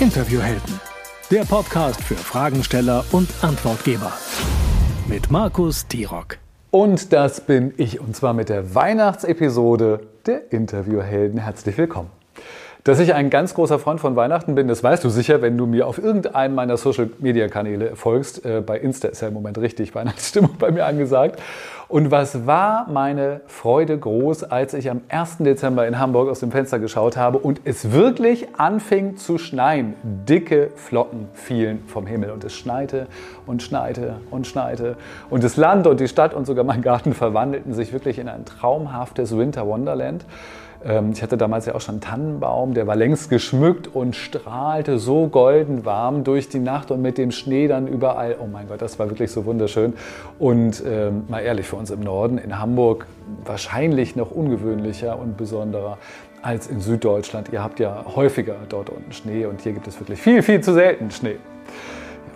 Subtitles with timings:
[0.00, 0.80] Interviewhelden,
[1.30, 4.10] der Podcast für Fragensteller und Antwortgeber.
[5.06, 6.38] Mit Markus Tirock.
[6.70, 11.38] Und das bin ich, und zwar mit der Weihnachtsepisode der Interviewhelden.
[11.38, 12.10] Herzlich willkommen.
[12.84, 15.66] Dass ich ein ganz großer Freund von Weihnachten bin, das weißt du sicher, wenn du
[15.66, 18.44] mir auf irgendeinem meiner Social-Media-Kanäle folgst.
[18.46, 21.40] Äh, bei Insta ist ja im Moment richtig Weihnachtsstimmung bei mir angesagt.
[21.88, 25.38] Und was war meine Freude groß, als ich am 1.
[25.38, 29.94] Dezember in Hamburg aus dem Fenster geschaut habe und es wirklich anfing zu schneien.
[30.02, 33.08] Dicke Flocken fielen vom Himmel und es schneite
[33.44, 34.96] und schneite und schneite.
[35.28, 38.46] Und das Land und die Stadt und sogar mein Garten verwandelten sich wirklich in ein
[38.46, 40.24] traumhaftes Winter Wonderland.
[40.84, 44.98] Ähm, ich hatte damals ja auch schon einen Tannenbaum, der war längst geschmückt und strahlte
[44.98, 48.36] so golden warm durch die Nacht und mit dem Schnee dann überall.
[48.40, 49.94] Oh mein Gott, das war wirklich so wunderschön.
[50.38, 53.06] Und ähm, mal ehrlich, für uns im Norden, in Hamburg,
[53.44, 55.98] wahrscheinlich noch ungewöhnlicher und besonderer
[56.42, 57.50] als in Süddeutschland.
[57.52, 60.72] Ihr habt ja häufiger dort unten Schnee und hier gibt es wirklich viel, viel zu
[60.72, 61.36] selten Schnee.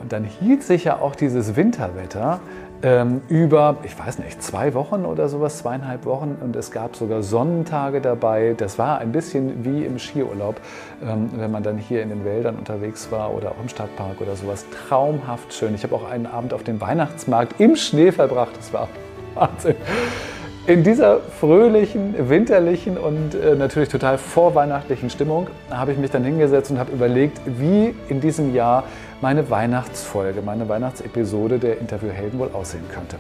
[0.01, 2.41] Und dann hielt sich ja auch dieses Winterwetter
[2.85, 6.37] ähm, über, ich weiß nicht, zwei Wochen oder sowas, zweieinhalb Wochen.
[6.41, 8.55] Und es gab sogar Sonnentage dabei.
[8.57, 10.61] Das war ein bisschen wie im Skiurlaub,
[11.03, 14.37] ähm, wenn man dann hier in den Wäldern unterwegs war oder auch im Stadtpark oder
[14.37, 14.67] sowas.
[14.89, 15.75] Traumhaft schön.
[15.75, 18.53] Ich habe auch einen Abend auf dem Weihnachtsmarkt im Schnee verbracht.
[18.59, 18.89] Das war
[19.35, 19.77] Wahnsinn.
[20.67, 26.71] In dieser fröhlichen, winterlichen und äh, natürlich total vorweihnachtlichen Stimmung habe ich mich dann hingesetzt
[26.71, 28.85] und habe überlegt, wie in diesem Jahr
[29.25, 33.17] meine Weihnachtsfolge, meine Weihnachtsepisode der Interviewhelden wohl aussehen könnte.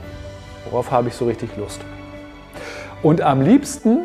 [0.68, 1.80] Worauf habe ich so richtig Lust?
[3.02, 4.00] Und am liebsten,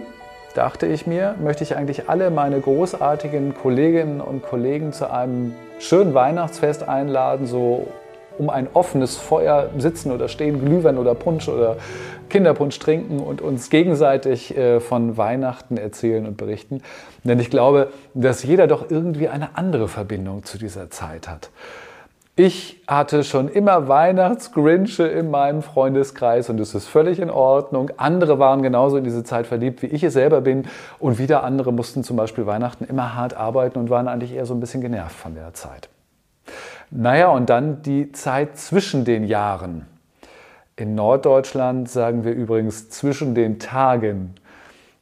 [0.55, 6.13] dachte ich mir, möchte ich eigentlich alle meine großartigen Kolleginnen und Kollegen zu einem schönen
[6.13, 7.87] Weihnachtsfest einladen, so
[8.37, 11.75] um ein offenes Feuer sitzen oder stehen, Glühwein oder Punsch oder
[12.29, 16.81] Kinderpunsch trinken und uns gegenseitig äh, von Weihnachten erzählen und berichten.
[17.25, 21.49] Denn ich glaube, dass jeder doch irgendwie eine andere Verbindung zu dieser Zeit hat.
[22.41, 27.91] Ich hatte schon immer Weihnachtsgrinche in meinem Freundeskreis und es ist völlig in Ordnung.
[27.97, 30.65] Andere waren genauso in diese Zeit verliebt, wie ich es selber bin.
[30.99, 34.53] Und wieder andere mussten zum Beispiel Weihnachten immer hart arbeiten und waren eigentlich eher so
[34.53, 35.89] ein bisschen genervt von der Zeit.
[36.91, 39.85] Naja, und dann die Zeit zwischen den Jahren.
[40.77, 44.35] In Norddeutschland sagen wir übrigens zwischen den Tagen.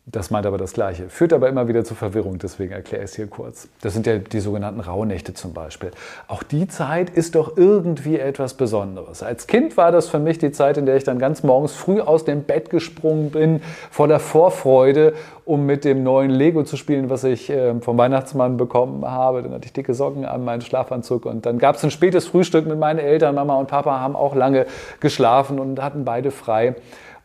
[0.10, 1.10] Das meint aber das Gleiche.
[1.10, 3.68] Führt aber immer wieder zu Verwirrung, deswegen erkläre ich es hier kurz.
[3.82, 5.92] Das sind ja die sogenannten Rauhnächte zum Beispiel.
[6.30, 9.22] Auch die Zeit ist doch irgendwie etwas Besonderes.
[9.22, 12.00] Als Kind war das für mich die Zeit, in der ich dann ganz morgens früh
[12.00, 15.14] aus dem Bett gesprungen bin, voller Vorfreude,
[15.44, 19.44] um mit dem neuen Lego zu spielen, was ich äh, vom Weihnachtsmann bekommen habe.
[19.44, 22.66] Dann hatte ich dicke Socken an, meinen Schlafanzug und dann gab es ein spätes Frühstück
[22.66, 23.36] mit meinen Eltern.
[23.36, 24.68] Mama und Papa haben auch lange
[25.02, 26.76] geschlafen und hatten beide frei.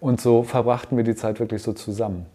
[0.00, 2.26] Und so verbrachten wir die Zeit wirklich so zusammen.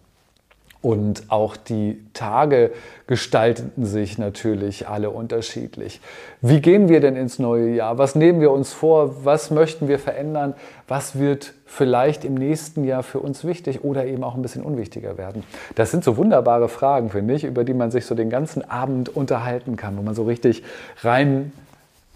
[0.82, 2.72] Und auch die Tage
[3.08, 6.02] gestalteten sich natürlich alle unterschiedlich.
[6.42, 7.98] Wie gehen wir denn ins neue Jahr?
[7.98, 9.26] Was nehmen wir uns vor?
[9.26, 10.54] Was möchten wir verändern?
[10.88, 15.18] Was wird vielleicht im nächsten Jahr für uns wichtig oder eben auch ein bisschen unwichtiger
[15.18, 15.44] werden?
[15.76, 19.10] Das sind so wunderbare Fragen, finde ich, über die man sich so den ganzen Abend
[19.10, 20.64] unterhalten kann, wo man so richtig
[21.02, 21.52] rein,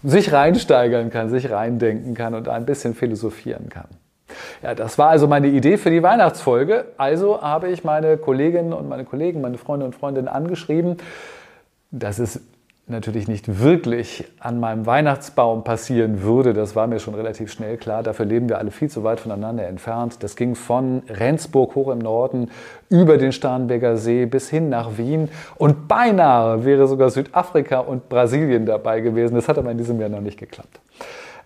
[0.04, 3.88] sich reinsteigern kann, sich reindenken kann und ein bisschen philosophieren kann.
[4.62, 6.86] Ja, das war also meine Idee für die Weihnachtsfolge.
[6.96, 10.96] Also habe ich meine Kolleginnen und meine Kollegen, meine Freunde und Freundinnen angeschrieben,
[11.90, 12.40] dass es
[12.88, 16.52] natürlich nicht wirklich an meinem Weihnachtsbaum passieren würde.
[16.52, 18.02] Das war mir schon relativ schnell klar.
[18.02, 20.22] Dafür leben wir alle viel zu weit voneinander entfernt.
[20.22, 22.50] Das ging von Rendsburg hoch im Norden
[22.88, 25.28] über den Starnberger See bis hin nach Wien.
[25.56, 29.36] Und beinahe wäre sogar Südafrika und Brasilien dabei gewesen.
[29.36, 30.80] Das hat aber in diesem Jahr noch nicht geklappt.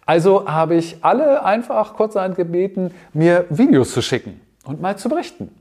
[0.07, 5.55] Also habe ich alle einfach kurzerhand gebeten, mir Videos zu schicken und mal zu berichten.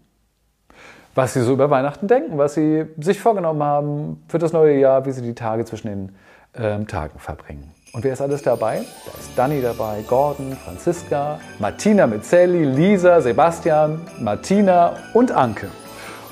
[1.15, 5.05] Was sie so über Weihnachten denken, was sie sich vorgenommen haben für das neue Jahr,
[5.05, 6.15] wie sie die Tage zwischen den
[6.57, 7.71] ähm, Tagen verbringen.
[7.93, 8.83] Und wer ist alles dabei?
[9.05, 15.69] Da ist Danny dabei, Gordon, Franziska, Martina mit Sally, Lisa, Sebastian, Martina und Anke.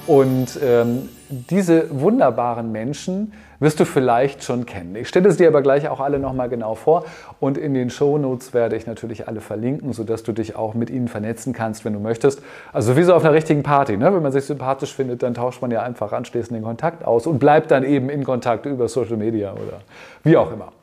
[0.05, 4.95] Und ähm, diese wunderbaren Menschen wirst du vielleicht schon kennen.
[4.95, 7.05] Ich stelle es dir aber gleich auch alle nochmal genau vor
[7.39, 11.07] und in den Shownotes werde ich natürlich alle verlinken, sodass du dich auch mit ihnen
[11.07, 12.41] vernetzen kannst, wenn du möchtest.
[12.73, 13.95] Also wie so auf einer richtigen Party.
[13.95, 14.13] Ne?
[14.13, 17.39] Wenn man sich sympathisch findet, dann tauscht man ja einfach anschließend den Kontakt aus und
[17.39, 19.79] bleibt dann eben in Kontakt über Social Media oder
[20.23, 20.73] wie auch immer.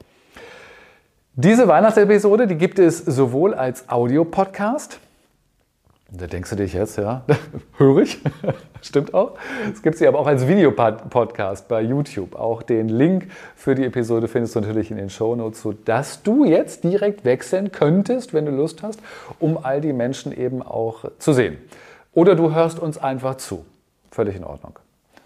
[1.34, 5.00] Diese Weihnachtsepisode, die gibt es sowohl als Audio-Podcast,
[6.12, 7.22] da denkst du dich jetzt, ja,
[7.78, 8.20] höre ich,
[8.82, 9.32] stimmt auch.
[9.72, 12.34] Es gibt sie aber auch als Videopodcast bei YouTube.
[12.34, 16.84] Auch den Link für die Episode findest du natürlich in den Shownotes, sodass du jetzt
[16.84, 19.00] direkt wechseln könntest, wenn du Lust hast,
[19.38, 21.58] um all die Menschen eben auch zu sehen.
[22.12, 23.64] Oder du hörst uns einfach zu.
[24.10, 24.78] Völlig in Ordnung.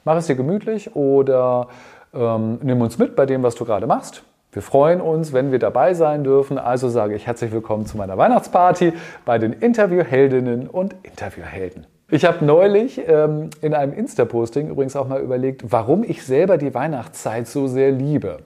[0.05, 1.69] Mach es dir gemütlich oder
[2.17, 4.23] Ähm, nimm uns mit bei dem, was du gerade machst.
[4.55, 6.59] Wir freuen uns, wenn wir dabei sein dürfen.
[6.59, 8.93] Also sage ich herzlich willkommen zu meiner Weihnachtsparty
[9.25, 11.89] bei den Interviewheldinnen und Interviewhelden.
[12.09, 16.73] Ich habe neulich ähm, in einem Insta-Posting übrigens auch mal überlegt, warum ich selber die
[16.73, 18.39] Weihnachtszeit so sehr liebe.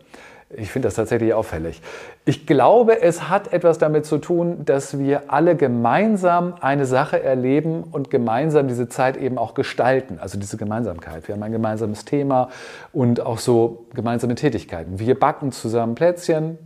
[0.57, 1.83] Ich finde das tatsächlich auffällig.
[2.25, 7.85] Ich glaube, es hat etwas damit zu tun, dass wir alle gemeinsam eine Sache erleben
[7.85, 10.19] und gemeinsam diese Zeit eben auch gestalten.
[10.19, 11.29] Also diese Gemeinsamkeit.
[11.29, 12.49] Wir haben ein gemeinsames Thema
[12.95, 14.99] und auch so gemeinsame Tätigkeiten.
[14.99, 16.57] Wir backen zusammen Plätzchen,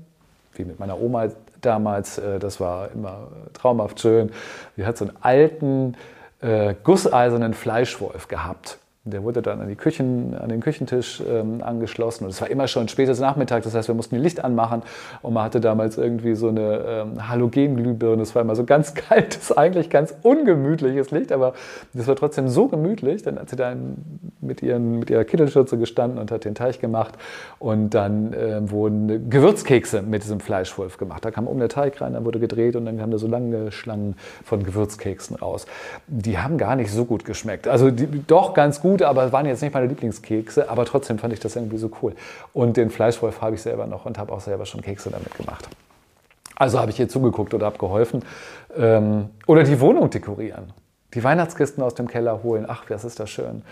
[0.54, 1.30] wie mit meiner Oma
[1.60, 2.18] damals.
[2.18, 4.30] Äh, das war immer traumhaft schön.
[4.76, 5.96] Sie hat so einen alten,
[6.40, 8.78] äh, gusseisernen Fleischwolf gehabt.
[9.04, 12.86] Der wurde dann an, Küchen, an den Küchentisch ähm, angeschlossen und es war immer schon
[12.86, 14.82] spätes Nachmittag, das heißt, wir mussten die Licht anmachen
[15.22, 18.22] und man hatte damals irgendwie so eine ähm, Halogenglühbirne.
[18.22, 21.54] Es war immer so ganz kaltes, eigentlich ganz ungemütliches Licht, aber
[21.94, 23.24] das war trotzdem so gemütlich.
[23.24, 23.74] Dann hat sie da
[24.40, 27.14] mit, mit ihrer Kittelschürze gestanden und hat den Teich gemacht
[27.58, 31.24] und dann äh, wurden Gewürzkekse mit diesem Fleischwolf gemacht.
[31.24, 33.72] Da kam um der Teig rein, dann wurde gedreht und dann kamen da so lange
[33.72, 34.14] Schlangen
[34.44, 35.66] von Gewürzkeksen raus.
[36.06, 37.66] Die haben gar nicht so gut geschmeckt.
[37.66, 41.32] Also die, doch ganz gut gut, aber waren jetzt nicht meine Lieblingskekse, aber trotzdem fand
[41.32, 42.12] ich das irgendwie so cool.
[42.52, 45.66] Und den Fleischwolf habe ich selber noch und habe auch selber schon Kekse damit gemacht.
[46.56, 48.22] Also habe ich hier zugeguckt oder habe geholfen.
[48.76, 50.74] Ähm, oder die Wohnung dekorieren.
[51.14, 52.66] Die Weihnachtskisten aus dem Keller holen.
[52.68, 53.62] Ach, was ist das schön.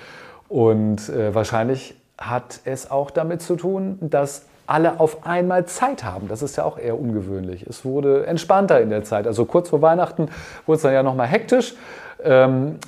[0.49, 6.29] Und äh, wahrscheinlich hat es auch damit zu tun, dass alle auf einmal Zeit haben.
[6.29, 7.67] Das ist ja auch eher ungewöhnlich.
[7.67, 9.27] Es wurde entspannter in der Zeit.
[9.27, 10.29] Also kurz vor Weihnachten
[10.65, 11.75] wurde es dann ja nochmal hektisch.
[12.23, 12.79] Ähm,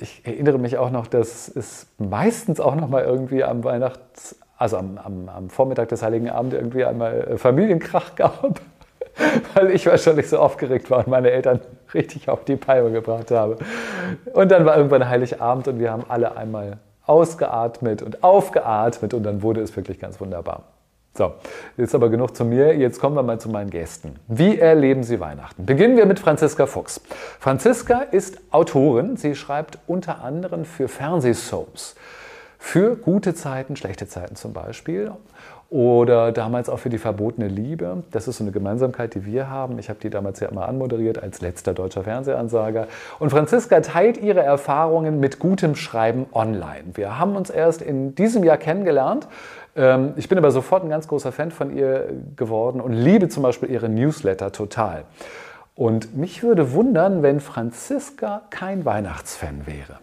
[0.00, 4.76] ich erinnere mich auch noch, dass es meistens auch noch mal irgendwie am Weihnachts-, also
[4.76, 8.60] am, am, am Vormittag des Heiligen Abend irgendwie einmal äh, Familienkrach gab,
[9.54, 11.60] weil ich wahrscheinlich so aufgeregt war und meine Eltern
[11.94, 13.58] richtig auf die Palme gebracht habe.
[14.32, 19.42] Und dann war irgendwann Heiligabend und wir haben alle einmal ausgeatmet und aufgeatmet und dann
[19.42, 20.64] wurde es wirklich ganz wunderbar.
[21.18, 21.32] So,
[21.76, 22.76] jetzt aber genug zu mir.
[22.76, 24.14] Jetzt kommen wir mal zu meinen Gästen.
[24.28, 25.66] Wie erleben Sie Weihnachten?
[25.66, 27.00] Beginnen wir mit Franziska Fuchs.
[27.40, 29.16] Franziska ist Autorin.
[29.16, 31.96] Sie schreibt unter anderem für Fernsehsoaps.
[32.60, 35.10] Für gute Zeiten, schlechte Zeiten zum Beispiel.
[35.70, 38.04] Oder damals auch für die verbotene Liebe.
[38.10, 39.78] Das ist so eine Gemeinsamkeit, die wir haben.
[39.78, 42.86] Ich habe die damals ja immer anmoderiert als letzter deutscher Fernsehansager.
[43.18, 46.84] Und Franziska teilt ihre Erfahrungen mit gutem Schreiben online.
[46.94, 49.28] Wir haben uns erst in diesem Jahr kennengelernt
[49.78, 53.44] ähm, ich bin aber sofort ein ganz großer Fan von ihr geworden und liebe zum
[53.44, 55.04] Beispiel ihre Newsletter total.
[55.74, 60.00] Und mich würde wundern, wenn Franziska kein Weihnachtsfan wäre.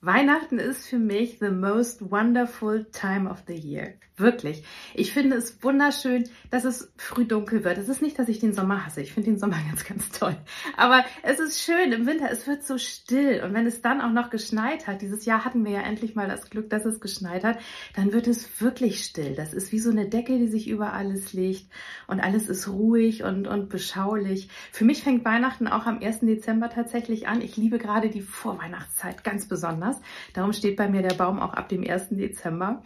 [0.00, 3.94] Weihnachten ist für mich the most wonderful time of the year.
[4.18, 4.64] Wirklich.
[4.94, 7.78] Ich finde es wunderschön, dass es früh dunkel wird.
[7.78, 9.00] Es ist nicht, dass ich den Sommer hasse.
[9.00, 10.36] Ich finde den Sommer ganz, ganz toll.
[10.76, 12.28] Aber es ist schön im Winter.
[12.30, 13.42] Es wird so still.
[13.44, 16.26] Und wenn es dann auch noch geschneit hat, dieses Jahr hatten wir ja endlich mal
[16.26, 17.58] das Glück, dass es geschneit hat,
[17.94, 19.36] dann wird es wirklich still.
[19.36, 21.70] Das ist wie so eine Decke, die sich über alles legt.
[22.08, 24.48] Und alles ist ruhig und, und beschaulich.
[24.72, 26.20] Für mich fängt Weihnachten auch am 1.
[26.20, 27.40] Dezember tatsächlich an.
[27.40, 30.00] Ich liebe gerade die Vorweihnachtszeit ganz besonders.
[30.34, 32.08] Darum steht bei mir der Baum auch ab dem 1.
[32.10, 32.82] Dezember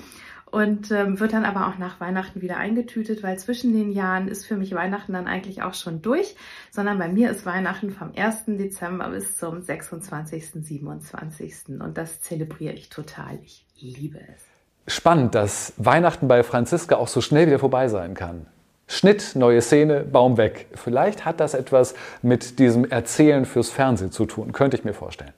[0.52, 4.44] und ähm, wird dann aber auch nach Weihnachten wieder eingetütet, weil zwischen den Jahren ist
[4.44, 6.36] für mich Weihnachten dann eigentlich auch schon durch,
[6.70, 8.44] sondern bei mir ist Weihnachten vom 1.
[8.46, 11.80] Dezember bis zum 26., 27.
[11.80, 13.38] und das zelebriere ich total.
[13.42, 14.94] Ich liebe es.
[14.94, 18.46] Spannend, dass Weihnachten bei Franziska auch so schnell wieder vorbei sein kann.
[18.86, 20.66] Schnitt, neue Szene, Baum weg.
[20.74, 25.32] Vielleicht hat das etwas mit diesem Erzählen fürs Fernsehen zu tun, könnte ich mir vorstellen.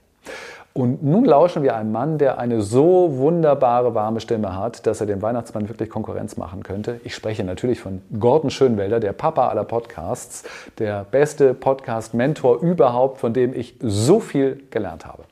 [0.76, 5.06] Und nun lauschen wir einem Mann, der eine so wunderbare, warme Stimme hat, dass er
[5.06, 7.00] dem Weihnachtsmann wirklich Konkurrenz machen könnte.
[7.04, 10.42] Ich spreche natürlich von Gordon Schönwelder, der Papa aller Podcasts,
[10.78, 15.22] der beste Podcast-Mentor überhaupt, von dem ich so viel gelernt habe.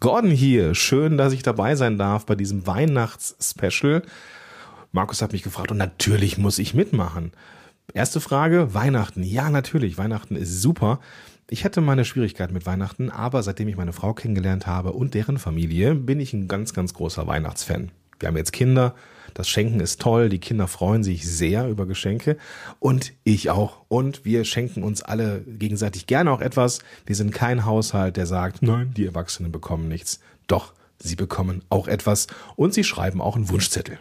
[0.00, 4.02] Gordon hier, schön, dass ich dabei sein darf bei diesem Weihnachts-Special.
[4.92, 7.32] Markus hat mich gefragt und natürlich muss ich mitmachen.
[7.94, 9.22] Erste Frage, Weihnachten.
[9.22, 10.98] Ja, natürlich, Weihnachten ist super.
[11.50, 15.38] Ich hatte meine Schwierigkeiten mit Weihnachten, aber seitdem ich meine Frau kennengelernt habe und deren
[15.38, 17.90] Familie, bin ich ein ganz, ganz großer Weihnachtsfan.
[18.18, 18.94] Wir haben jetzt Kinder,
[19.34, 22.36] das Schenken ist toll, die Kinder freuen sich sehr über Geschenke
[22.78, 23.84] und ich auch.
[23.88, 26.80] Und wir schenken uns alle gegenseitig gerne auch etwas.
[27.04, 30.20] Wir sind kein Haushalt, der sagt, nein, die Erwachsenen bekommen nichts.
[30.46, 33.98] Doch, sie bekommen auch etwas und sie schreiben auch einen Wunschzettel.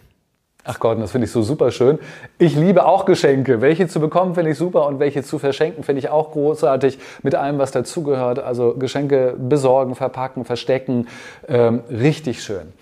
[0.64, 1.98] Ach Gott, das finde ich so super schön.
[2.38, 3.62] Ich liebe auch Geschenke.
[3.62, 7.34] Welche zu bekommen finde ich super und welche zu verschenken finde ich auch großartig mit
[7.34, 8.38] allem, was dazugehört.
[8.40, 11.08] Also Geschenke besorgen, verpacken, verstecken,
[11.48, 12.74] ähm, richtig schön.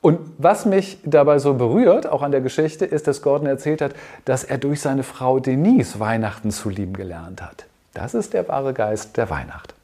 [0.00, 3.94] Und was mich dabei so berührt, auch an der Geschichte, ist, dass Gordon erzählt hat,
[4.26, 7.64] dass er durch seine Frau Denise Weihnachten zu lieben gelernt hat.
[7.94, 9.74] Das ist der wahre Geist der Weihnacht.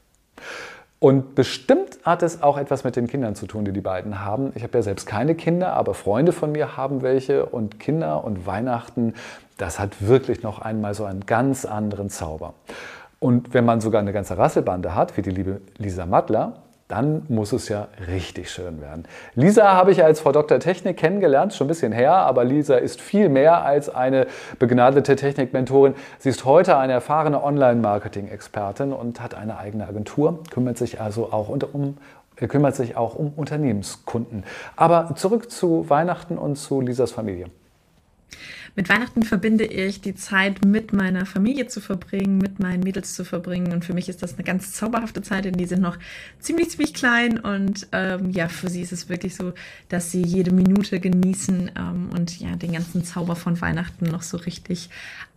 [1.00, 4.52] Und bestimmt hat es auch etwas mit den Kindern zu tun, die die beiden haben.
[4.54, 8.46] Ich habe ja selbst keine Kinder, aber Freunde von mir haben welche und Kinder und
[8.46, 9.14] Weihnachten,
[9.56, 12.52] das hat wirklich noch einmal so einen ganz anderen Zauber.
[13.18, 17.52] Und wenn man sogar eine ganze Rasselbande hat, wie die liebe Lisa Mattler, dann muss
[17.52, 19.04] es ja richtig schön werden.
[19.34, 20.58] Lisa habe ich als Frau Dr.
[20.58, 24.26] Technik kennengelernt, schon ein bisschen her, aber Lisa ist viel mehr als eine
[24.58, 25.94] begnadete Technikmentorin.
[26.18, 31.48] Sie ist heute eine erfahrene Online-Marketing-Expertin und hat eine eigene Agentur, kümmert sich also auch
[31.48, 31.96] um,
[32.36, 34.44] kümmert sich auch um Unternehmenskunden.
[34.74, 37.46] Aber zurück zu Weihnachten und zu Lisas Familie.
[38.76, 43.24] Mit Weihnachten verbinde ich die Zeit mit meiner Familie zu verbringen, mit meinen Mädels zu
[43.24, 43.72] verbringen.
[43.72, 45.98] Und für mich ist das eine ganz zauberhafte Zeit, denn die sind noch
[46.38, 47.38] ziemlich, ziemlich klein.
[47.38, 49.52] Und ähm, ja, für sie ist es wirklich so,
[49.88, 54.36] dass sie jede Minute genießen ähm, und ja, den ganzen Zauber von Weihnachten noch so
[54.36, 54.88] richtig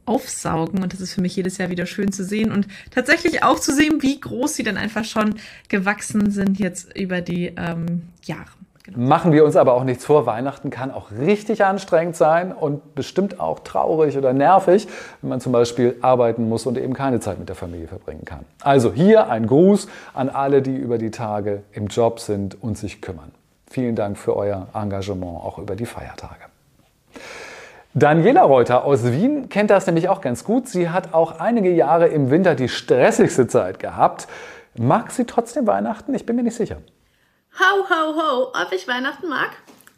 [0.05, 0.83] aufsaugen.
[0.83, 3.73] Und das ist für mich jedes Jahr wieder schön zu sehen und tatsächlich auch zu
[3.73, 5.35] sehen, wie groß sie dann einfach schon
[5.69, 8.62] gewachsen sind jetzt über die ähm, Jahre.
[8.83, 8.97] Genau.
[8.97, 13.39] Machen wir uns aber auch nichts vor, Weihnachten kann auch richtig anstrengend sein und bestimmt
[13.39, 14.89] auch traurig oder nervig,
[15.21, 18.41] wenn man zum Beispiel arbeiten muss und eben keine Zeit mit der Familie verbringen kann.
[18.61, 23.01] Also hier ein Gruß an alle, die über die Tage im Job sind und sich
[23.01, 23.31] kümmern.
[23.69, 26.41] Vielen Dank für euer Engagement auch über die Feiertage.
[27.93, 30.67] Daniela Reuter aus Wien kennt das nämlich auch ganz gut.
[30.67, 34.27] Sie hat auch einige Jahre im Winter die stressigste Zeit gehabt.
[34.77, 36.13] Mag sie trotzdem Weihnachten?
[36.15, 36.77] Ich bin mir nicht sicher.
[37.60, 39.51] Ho, ho, ho, ob ich Weihnachten mag?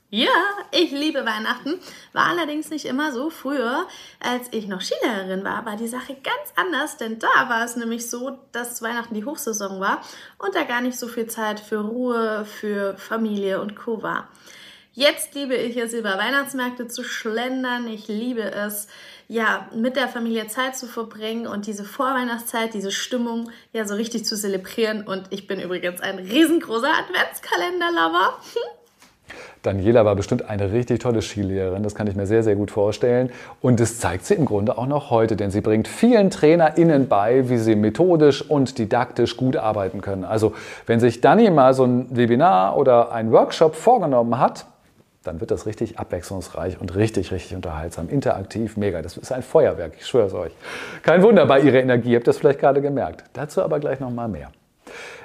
[0.09, 0.27] Ja,
[0.71, 1.79] ich liebe Weihnachten.
[2.11, 3.29] War allerdings nicht immer so.
[3.29, 3.87] Früher,
[4.19, 8.09] als ich noch Skilehrerin war, war die Sache ganz anders, denn da war es nämlich
[8.09, 10.01] so, dass Weihnachten die Hochsaison war
[10.37, 14.03] und da gar nicht so viel Zeit für Ruhe, für Familie und Co.
[14.03, 14.27] war.
[14.91, 17.87] Jetzt liebe ich es, über Weihnachtsmärkte zu schlendern.
[17.87, 18.87] Ich liebe es,
[19.27, 24.25] ja, mit der Familie Zeit zu verbringen und diese Vorweihnachtszeit, diese Stimmung ja so richtig
[24.25, 25.03] zu zelebrieren.
[25.03, 28.39] Und ich bin übrigens ein riesengroßer Adventskalender-Lover.
[29.63, 33.31] Daniela war bestimmt eine richtig tolle Skilehrerin, das kann ich mir sehr, sehr gut vorstellen.
[33.61, 37.49] Und das zeigt sie im Grunde auch noch heute, denn sie bringt vielen TrainerInnen bei,
[37.49, 40.23] wie sie methodisch und didaktisch gut arbeiten können.
[40.23, 40.53] Also,
[40.85, 44.67] wenn sich Dani mal so ein Webinar oder ein Workshop vorgenommen hat,
[45.25, 49.01] dann wird das richtig abwechslungsreich und richtig, richtig unterhaltsam, interaktiv, mega.
[49.01, 50.51] Das ist ein Feuerwerk, ich schwöre es euch.
[51.03, 53.23] Kein Wunder bei ihrer Energie, ihr habt das vielleicht gerade gemerkt.
[53.33, 54.51] Dazu aber gleich nochmal mehr.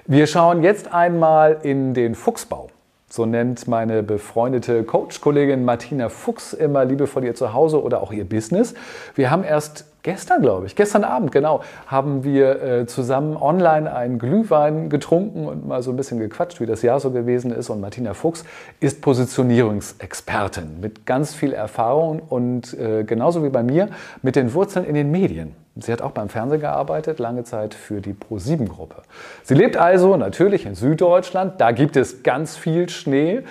[0.07, 2.71] Wir schauen jetzt einmal in den Fuchsbau.
[3.13, 8.75] So nennt meine befreundete Coach-Kollegin Martina Fuchs immer liebevoll ihr Zuhause oder auch ihr Business.
[9.17, 14.21] Wir haben erst gestern, glaube ich, gestern Abend, genau, haben wir äh, zusammen online einen
[14.21, 17.69] Glühwein getrunken und mal so ein bisschen gequatscht, wie das Jahr so gewesen ist.
[17.69, 18.45] Und Martina Fuchs
[18.79, 23.89] ist Positionierungsexpertin mit ganz viel Erfahrung und äh, genauso wie bei mir
[24.23, 25.57] mit den Wurzeln in den Medien.
[25.81, 29.03] Sie hat auch beim Fernsehen gearbeitet, lange Zeit für die Pro7-Gruppe.
[29.43, 33.43] Sie lebt also natürlich in Süddeutschland, da gibt es ganz viel Schnee.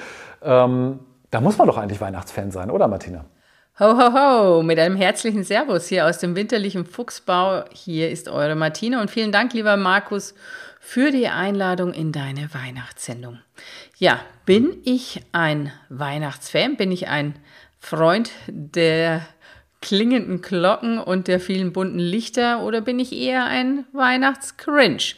[0.42, 1.00] Ähm,
[1.32, 3.26] da muss man doch eigentlich Weihnachtsfan sein, oder Martina?
[3.80, 7.64] Ho, ho, ho, mit einem herzlichen Servus hier aus dem winterlichen Fuchsbau.
[7.72, 10.36] Hier ist eure Martina und vielen Dank, lieber Markus,
[10.82, 13.40] für die Einladung in deine Weihnachtssendung.
[13.98, 16.76] Ja, bin ich ein Weihnachtsfan?
[16.76, 17.36] Bin ich ein
[17.80, 19.22] Freund der
[19.82, 25.16] klingenden Glocken und der vielen bunten Lichter oder bin ich eher ein Weihnachtscringe?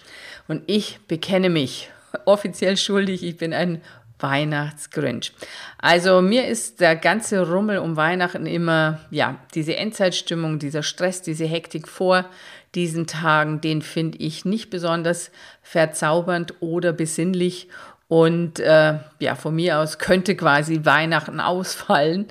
[0.47, 1.89] Und ich bekenne mich
[2.25, 3.81] offiziell schuldig, ich bin ein
[4.19, 5.33] Weihnachtsgrinch.
[5.79, 11.45] Also mir ist der ganze Rummel um Weihnachten immer, ja, diese Endzeitstimmung, dieser Stress, diese
[11.45, 12.25] Hektik vor
[12.75, 17.67] diesen Tagen, den finde ich nicht besonders verzaubernd oder besinnlich.
[18.07, 22.27] Und äh, ja, von mir aus könnte quasi Weihnachten ausfallen.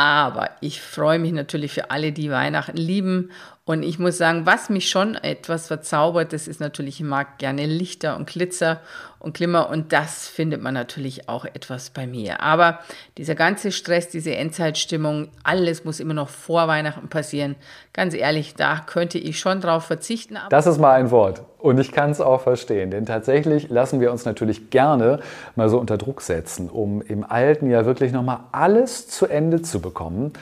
[0.00, 3.32] Aber ich freue mich natürlich für alle, die Weihnachten lieben.
[3.66, 7.66] Und ich muss sagen, was mich schon etwas verzaubert, das ist natürlich, ich mag gerne
[7.66, 8.80] Lichter und Glitzer
[9.20, 12.40] und Glimmer und das findet man natürlich auch etwas bei mir.
[12.40, 12.80] Aber
[13.18, 17.54] dieser ganze Stress, diese Endzeitstimmung, alles muss immer noch vor Weihnachten passieren.
[17.92, 20.38] Ganz ehrlich, da könnte ich schon drauf verzichten.
[20.48, 24.10] das ist mal ein Wort und ich kann es auch verstehen, denn tatsächlich lassen wir
[24.10, 25.20] uns natürlich gerne
[25.54, 29.80] mal so unter Druck setzen, um im alten Jahr wirklich nochmal alles zu Ende zu
[29.80, 30.32] bekommen.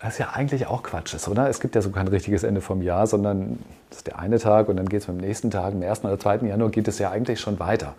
[0.00, 1.48] Was ja eigentlich auch Quatsch ist, oder?
[1.48, 4.68] Es gibt ja so kein richtiges Ende vom Jahr, sondern das ist der eine Tag
[4.68, 6.04] und dann geht es mit dem nächsten Tag, am 1.
[6.04, 6.46] oder 2.
[6.46, 7.94] Januar geht es ja eigentlich schon weiter.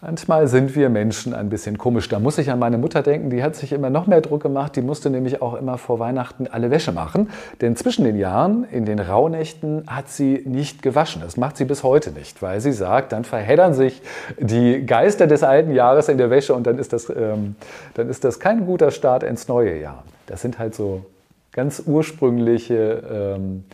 [0.00, 2.08] Manchmal sind wir Menschen ein bisschen komisch.
[2.08, 4.76] Da muss ich an meine Mutter denken, die hat sich immer noch mehr Druck gemacht.
[4.76, 7.30] Die musste nämlich auch immer vor Weihnachten alle Wäsche machen.
[7.60, 11.22] Denn zwischen den Jahren, in den Rauhnächten, hat sie nicht gewaschen.
[11.22, 14.00] Das macht sie bis heute nicht, weil sie sagt, dann verheddern sich
[14.38, 17.56] die Geister des alten Jahres in der Wäsche und dann ist das, ähm,
[17.94, 20.04] dann ist das kein guter Start ins neue Jahr.
[20.28, 21.04] Das sind halt so
[21.52, 23.02] ganz ursprüngliche,
[23.36, 23.64] ähm,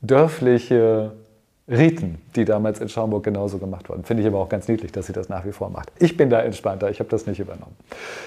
[0.00, 1.12] dörfliche
[1.68, 4.04] Riten, die damals in Schaumburg genauso gemacht wurden.
[4.04, 5.92] Finde ich aber auch ganz niedlich, dass sie das nach wie vor macht.
[5.98, 7.76] Ich bin da entspannter, ich habe das nicht übernommen.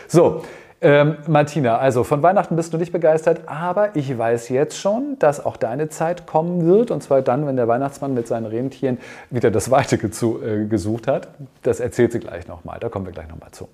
[0.07, 0.43] So,
[0.83, 5.43] ähm, Martina, also von Weihnachten bist du nicht begeistert, aber ich weiß jetzt schon, dass
[5.43, 6.89] auch deine Zeit kommen wird.
[6.89, 8.97] Und zwar dann, wenn der Weihnachtsmann mit seinen Rentieren
[9.29, 11.29] wieder das Weite äh, gesucht hat.
[11.61, 13.67] Das erzählt sie gleich nochmal, da kommen wir gleich nochmal zu.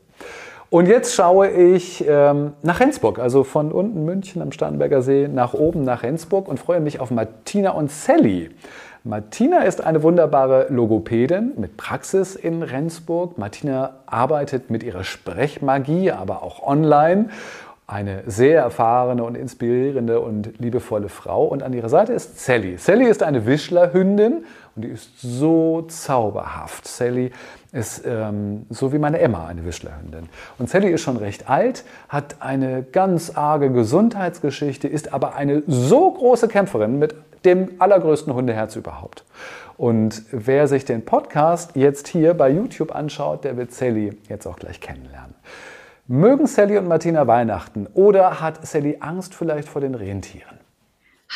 [0.69, 5.53] Und jetzt schaue ich ähm, nach Rendsburg, also von unten München am Starnberger See nach
[5.53, 8.50] oben nach Rendsburg und freue mich auf Martina und Sally.
[9.05, 13.38] Martina ist eine wunderbare Logopädin mit Praxis in Rendsburg.
[13.38, 17.29] Martina arbeitet mit ihrer Sprechmagie, aber auch online.
[17.89, 21.46] Eine sehr erfahrene und inspirierende und liebevolle Frau.
[21.46, 22.77] Und an ihrer Seite ist Sally.
[22.77, 24.44] Sally ist eine Wischlerhündin
[24.75, 26.86] und die ist so zauberhaft.
[26.86, 27.32] Sally
[27.72, 30.27] ist ähm, so wie meine Emma, eine Wischlerhündin.
[30.58, 36.12] Und Sally ist schon recht alt, hat eine ganz arge Gesundheitsgeschichte, ist aber eine so
[36.12, 37.15] große Kämpferin mit
[37.46, 39.24] dem allergrößten Hundeherz überhaupt.
[39.77, 44.58] Und wer sich den Podcast jetzt hier bei YouTube anschaut, der wird Sally jetzt auch
[44.58, 45.37] gleich kennenlernen.
[46.09, 50.57] Mögen Sally und Martina Weihnachten oder hat Sally Angst vielleicht vor den Rentieren?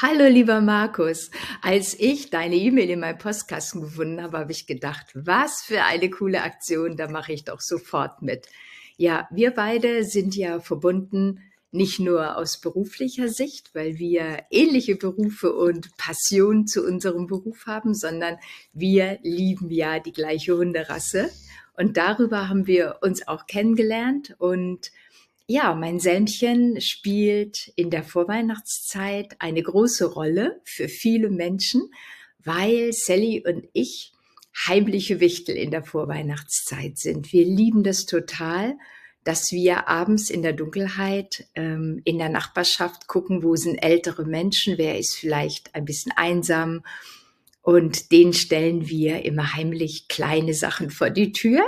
[0.02, 1.30] Hallo lieber Markus,
[1.62, 6.10] als ich deine E-Mail in meinem Postkasten gefunden habe, habe ich gedacht, was für eine
[6.10, 8.48] coole Aktion, da mache ich doch sofort mit.
[8.96, 15.54] Ja, wir beide sind ja verbunden nicht nur aus beruflicher Sicht, weil wir ähnliche Berufe
[15.54, 18.38] und Passion zu unserem Beruf haben, sondern
[18.72, 21.30] wir lieben ja die gleiche Hunderasse.
[21.74, 24.36] Und darüber haben wir uns auch kennengelernt.
[24.38, 24.92] Und
[25.48, 31.92] ja, mein Selmchen spielt in der Vorweihnachtszeit eine große Rolle für viele Menschen,
[32.44, 34.14] weil Sally und ich
[34.68, 37.32] heimliche Wichtel in der Vorweihnachtszeit sind.
[37.32, 38.76] Wir lieben das total
[39.24, 44.78] dass wir abends in der Dunkelheit ähm, in der Nachbarschaft gucken, wo sind ältere Menschen,
[44.78, 46.84] wer ist vielleicht ein bisschen einsam.
[47.62, 51.64] Und den stellen wir immer heimlich kleine Sachen vor die Tür.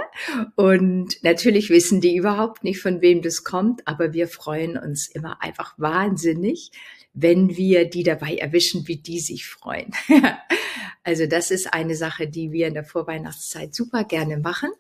[0.56, 5.42] Und natürlich wissen die überhaupt nicht, von wem das kommt, aber wir freuen uns immer
[5.44, 6.72] einfach wahnsinnig,
[7.14, 9.92] wenn wir die dabei erwischen, wie die sich freuen.
[11.04, 14.72] also das ist eine Sache, die wir in der Vorweihnachtszeit super gerne machen.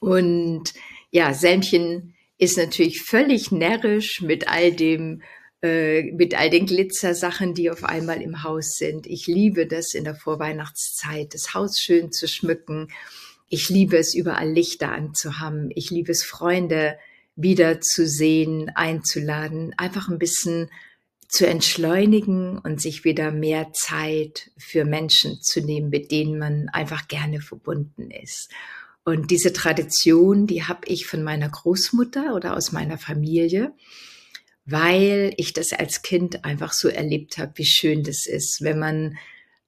[0.00, 0.74] Und
[1.12, 5.22] ja, Sämchen ist natürlich völlig närrisch mit all dem,
[5.62, 9.06] äh, mit all den Glitzersachen, die auf einmal im Haus sind.
[9.06, 12.88] Ich liebe das in der Vorweihnachtszeit, das Haus schön zu schmücken.
[13.48, 15.70] Ich liebe es, überall Lichter anzuhaben.
[15.74, 16.98] Ich liebe es, Freunde
[17.36, 20.70] wiederzusehen, einzuladen, einfach ein bisschen
[21.28, 27.06] zu entschleunigen und sich wieder mehr Zeit für Menschen zu nehmen, mit denen man einfach
[27.06, 28.50] gerne verbunden ist.
[29.04, 33.72] Und diese Tradition, die habe ich von meiner Großmutter oder aus meiner Familie,
[34.70, 39.18] weil ich das als Kind einfach so erlebt habe, wie schön das ist, wenn man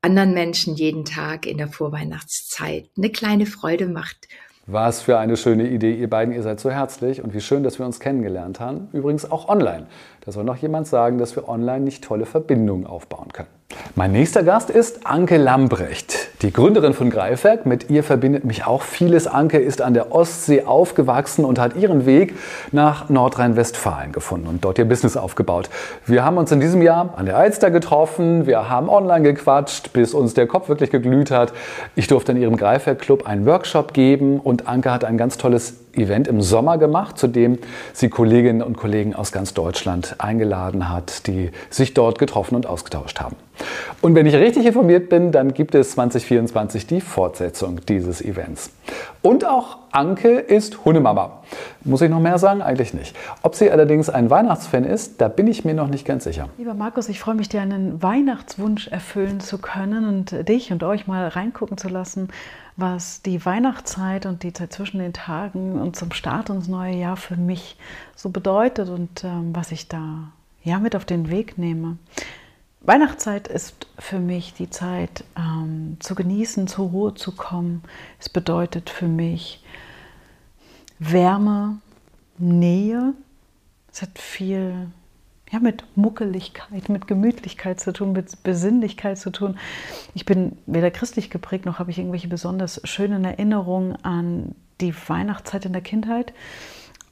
[0.00, 4.28] anderen Menschen jeden Tag in der Vorweihnachtszeit eine kleine Freude macht.
[4.66, 7.78] Was für eine schöne Idee, ihr beiden, ihr seid so herzlich und wie schön, dass
[7.78, 8.88] wir uns kennengelernt haben.
[8.92, 9.86] Übrigens auch online.
[10.20, 13.48] Da soll noch jemand sagen, dass wir online nicht tolle Verbindungen aufbauen können.
[13.94, 17.66] Mein nächster Gast ist Anke Lambrecht, die Gründerin von Greifwerk.
[17.66, 19.26] Mit ihr verbindet mich auch vieles.
[19.26, 22.34] Anke ist an der Ostsee aufgewachsen und hat ihren Weg
[22.72, 25.68] nach Nordrhein-Westfalen gefunden und dort ihr Business aufgebaut.
[26.06, 30.14] Wir haben uns in diesem Jahr an der Alster getroffen, wir haben online gequatscht, bis
[30.14, 31.52] uns der Kopf wirklich geglüht hat.
[31.94, 35.74] Ich durfte in ihrem Greifwerk Club einen Workshop geben und Anke hat ein ganz tolles
[35.94, 37.58] Event im Sommer gemacht, zu dem
[37.92, 43.20] sie Kolleginnen und Kollegen aus ganz Deutschland eingeladen hat, die sich dort getroffen und ausgetauscht
[43.20, 43.36] haben.
[44.00, 48.70] Und wenn ich richtig informiert bin, dann gibt es 2024 die Fortsetzung dieses Events.
[49.20, 51.42] Und auch Anke ist Hundemama.
[51.84, 52.62] Muss ich noch mehr sagen?
[52.62, 53.14] Eigentlich nicht.
[53.42, 56.48] Ob sie allerdings ein Weihnachtsfan ist, da bin ich mir noch nicht ganz sicher.
[56.58, 61.06] Lieber Markus, ich freue mich, dir einen Weihnachtswunsch erfüllen zu können und dich und euch
[61.06, 62.28] mal reingucken zu lassen,
[62.76, 67.16] was die Weihnachtszeit und die Zeit zwischen den Tagen und zum Start ins neue Jahr
[67.16, 67.76] für mich
[68.16, 70.32] so bedeutet und ähm, was ich da
[70.62, 71.98] ja mit auf den Weg nehme.
[72.80, 77.82] Weihnachtszeit ist für mich die Zeit ähm, zu genießen, zur Ruhe zu kommen.
[78.18, 79.62] Es bedeutet für mich
[80.98, 81.78] Wärme,
[82.38, 83.14] Nähe.
[83.92, 84.88] Es hat viel
[85.52, 89.58] ja, mit Muckeligkeit, mit Gemütlichkeit zu tun, mit Besinnlichkeit zu tun.
[90.14, 95.66] Ich bin weder christlich geprägt, noch habe ich irgendwelche besonders schönen Erinnerungen an die Weihnachtszeit
[95.66, 96.32] in der Kindheit.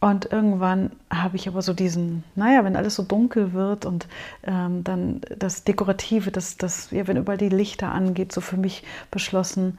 [0.00, 4.09] Und irgendwann habe ich aber so diesen, naja, wenn alles so dunkel wird und
[4.44, 8.83] ähm, dann das Dekorative, das, das, ja, wenn überall die Lichter angeht, so für mich
[9.11, 9.76] beschlossen,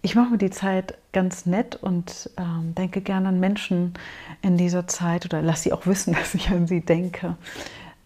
[0.00, 3.92] ich mache mir die Zeit ganz nett und ähm, denke gerne an Menschen
[4.40, 7.36] in dieser Zeit oder lasse sie auch wissen, dass ich an sie denke.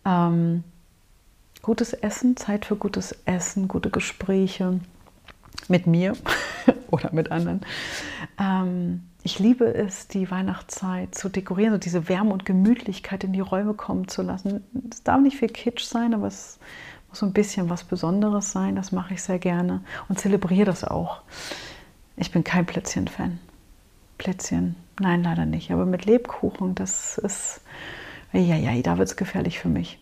[0.05, 0.65] Ähm,
[1.63, 4.81] gutes Essen, Zeit für gutes Essen, gute Gespräche,
[5.69, 6.15] mit mir
[6.91, 7.61] oder mit anderen.
[8.39, 13.41] Ähm, ich liebe es, die Weihnachtszeit zu dekorieren, so diese Wärme und Gemütlichkeit in die
[13.41, 14.63] Räume kommen zu lassen.
[14.91, 16.59] Es darf nicht viel Kitsch sein, aber es
[17.09, 18.77] muss so ein bisschen was Besonderes sein.
[18.77, 21.23] Das mache ich sehr gerne und zelebriere das auch.
[22.17, 23.41] Ich bin kein Plätzchen-Fan.
[24.19, 25.71] Plätzchen, nein, leider nicht.
[25.71, 27.63] Aber mit Lebkuchen, das ist,
[28.41, 29.99] ja, da wird es gefährlich für mich.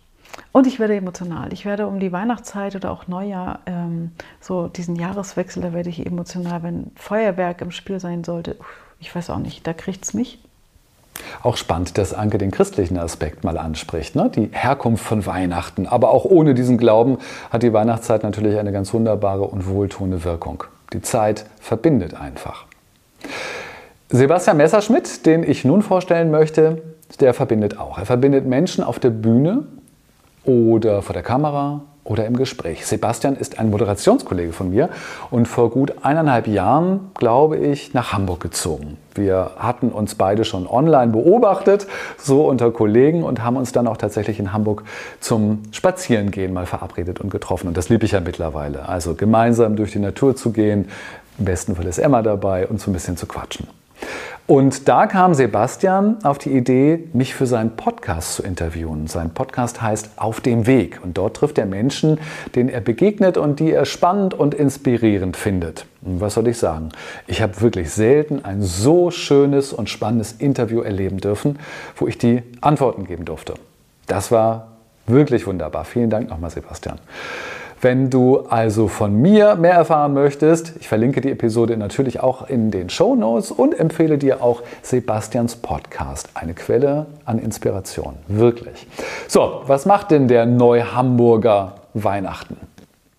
[0.53, 1.53] Und ich werde emotional.
[1.53, 6.07] Ich werde um die Weihnachtszeit oder auch Neujahr, ähm, so diesen Jahreswechsel, da werde ich
[6.07, 8.57] emotional, wenn Feuerwerk im Spiel sein sollte.
[9.01, 10.39] Ich weiß auch nicht, da kriegt es mich.
[11.43, 14.31] Auch spannend, dass Anke den christlichen Aspekt mal anspricht, ne?
[14.35, 15.87] die Herkunft von Weihnachten.
[15.87, 17.19] Aber auch ohne diesen Glauben
[17.51, 20.65] hat die Weihnachtszeit natürlich eine ganz wunderbare und wohltuende Wirkung.
[20.93, 22.65] Die Zeit verbindet einfach.
[24.09, 26.83] Sebastian Messerschmidt, den ich nun vorstellen möchte,
[27.21, 27.99] der verbindet auch.
[27.99, 29.65] Er verbindet Menschen auf der Bühne
[30.45, 32.85] oder vor der Kamera oder im Gespräch.
[32.85, 34.89] Sebastian ist ein Moderationskollege von mir
[35.31, 38.97] und vor gut eineinhalb Jahren, glaube ich, nach Hamburg gezogen.
[39.15, 41.87] Wir hatten uns beide schon online beobachtet,
[42.19, 44.83] so unter Kollegen und haben uns dann auch tatsächlich in Hamburg
[45.21, 47.69] zum Spazierengehen mal verabredet und getroffen.
[47.69, 48.89] Und das liebe ich ja mittlerweile.
[48.89, 50.89] Also gemeinsam durch die Natur zu gehen.
[51.39, 53.69] Im besten Fall ist Emma dabei und so ein bisschen zu quatschen.
[54.49, 59.07] Und da kam Sebastian auf die Idee, mich für seinen Podcast zu interviewen.
[59.07, 61.01] Sein Podcast heißt Auf dem Weg.
[61.03, 62.19] Und dort trifft er Menschen,
[62.57, 65.87] denen er begegnet und die er spannend und inspirierend findet.
[66.03, 66.89] Und was soll ich sagen?
[67.29, 71.59] Ich habe wirklich selten ein so schönes und spannendes Interview erleben dürfen,
[71.97, 73.55] wo ich die Antworten geben durfte.
[74.09, 74.73] Das war
[75.07, 75.85] wirklich wunderbar.
[75.85, 76.99] Vielen Dank nochmal, Sebastian.
[77.85, 82.71] Wenn du also von mir mehr erfahren möchtest, ich verlinke die Episode natürlich auch in
[82.71, 88.15] den Show Notes und empfehle dir auch Sebastians Podcast, eine Quelle an Inspiration.
[88.29, 88.87] Wirklich.
[89.27, 92.57] So, was macht denn der Neuhamburger Weihnachten?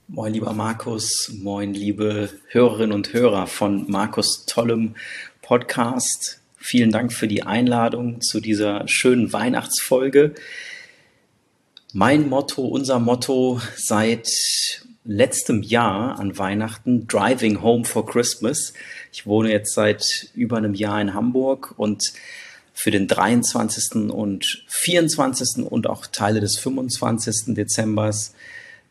[0.08, 4.96] Moin, lieber Markus, moin, liebe Hörerinnen und Hörer von Markus tollem
[5.42, 6.40] Podcast.
[6.56, 10.36] Vielen Dank für die Einladung zu dieser schönen Weihnachtsfolge.
[11.96, 14.28] Mein Motto, unser Motto seit
[15.04, 18.74] letztem Jahr an Weihnachten, Driving Home for Christmas.
[19.12, 22.14] Ich wohne jetzt seit über einem Jahr in Hamburg und
[22.74, 24.12] für den 23.
[24.12, 25.66] und 24.
[25.70, 27.54] und auch Teile des 25.
[27.54, 28.34] Dezembers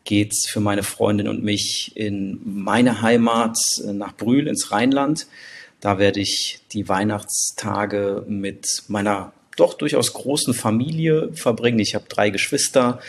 [0.05, 5.27] geht's für meine Freundin und mich in meine Heimat nach Brühl ins Rheinland.
[5.81, 11.79] Da werde ich die Weihnachtstage mit meiner doch durchaus großen Familie verbringen.
[11.79, 12.99] Ich habe drei Geschwister,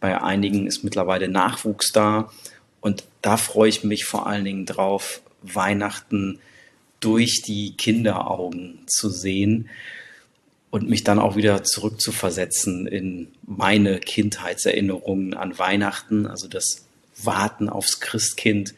[0.00, 2.30] bei einigen ist mittlerweile Nachwuchs da
[2.80, 6.38] und da freue ich mich vor allen Dingen drauf, Weihnachten
[7.00, 9.68] durch die Kinderaugen zu sehen
[10.70, 18.00] und mich dann auch wieder zurückzuversetzen in meine Kindheitserinnerungen an Weihnachten, also das Warten aufs
[18.00, 18.74] Christkind.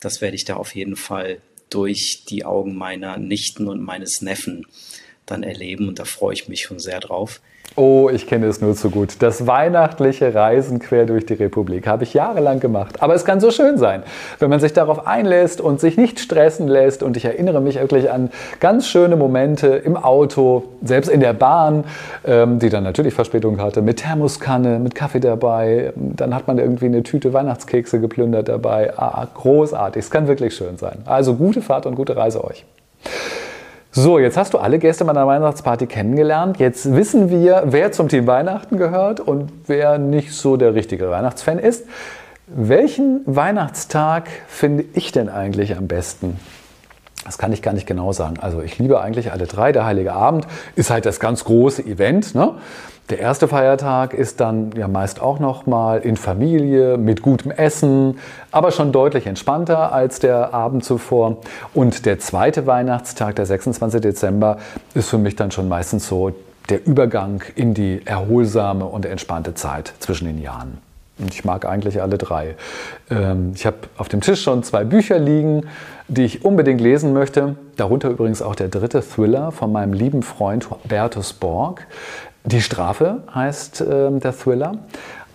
[0.00, 4.66] Das werde ich da auf jeden Fall durch die Augen meiner Nichten und meines Neffen
[5.30, 7.40] dann erleben und da freue ich mich schon sehr drauf.
[7.76, 9.16] Oh, ich kenne es nur zu gut.
[9.20, 13.02] Das weihnachtliche Reisen quer durch die Republik habe ich jahrelang gemacht.
[13.02, 14.02] Aber es kann so schön sein,
[14.40, 17.04] wenn man sich darauf einlässt und sich nicht stressen lässt.
[17.04, 21.84] Und ich erinnere mich wirklich an ganz schöne Momente im Auto, selbst in der Bahn,
[22.24, 25.92] ähm, die dann natürlich Verspätung hatte, mit Thermoskanne, mit Kaffee dabei.
[25.94, 28.98] Dann hat man irgendwie eine Tüte Weihnachtskekse geplündert dabei.
[28.98, 30.02] Ah, großartig.
[30.02, 31.02] Es kann wirklich schön sein.
[31.04, 32.64] Also gute Fahrt und gute Reise euch.
[33.90, 36.58] So, jetzt hast du alle Gäste meiner Weihnachtsparty kennengelernt.
[36.58, 41.58] Jetzt wissen wir, wer zum Team Weihnachten gehört und wer nicht so der richtige Weihnachtsfan
[41.58, 41.86] ist.
[42.46, 46.38] Welchen Weihnachtstag finde ich denn eigentlich am besten?
[47.24, 48.36] Das kann ich gar nicht genau sagen.
[48.40, 49.72] Also ich liebe eigentlich alle drei.
[49.72, 50.46] Der Heilige Abend
[50.76, 52.34] ist halt das ganz große Event.
[52.34, 52.56] Ne?
[53.10, 58.18] Der erste Feiertag ist dann ja meist auch noch mal in Familie mit gutem Essen,
[58.50, 61.38] aber schon deutlich entspannter als der Abend zuvor.
[61.72, 64.02] Und der zweite Weihnachtstag, der 26.
[64.02, 64.58] Dezember,
[64.92, 66.32] ist für mich dann schon meistens so
[66.68, 70.76] der Übergang in die erholsame und entspannte Zeit zwischen den Jahren.
[71.18, 72.56] Und ich mag eigentlich alle drei.
[73.10, 75.66] Ähm, ich habe auf dem Tisch schon zwei Bücher liegen,
[76.08, 77.56] die ich unbedingt lesen möchte.
[77.76, 81.86] Darunter übrigens auch der dritte Thriller von meinem lieben Freund Bertus Borg.
[82.50, 84.78] Die Strafe heißt äh, der Thriller.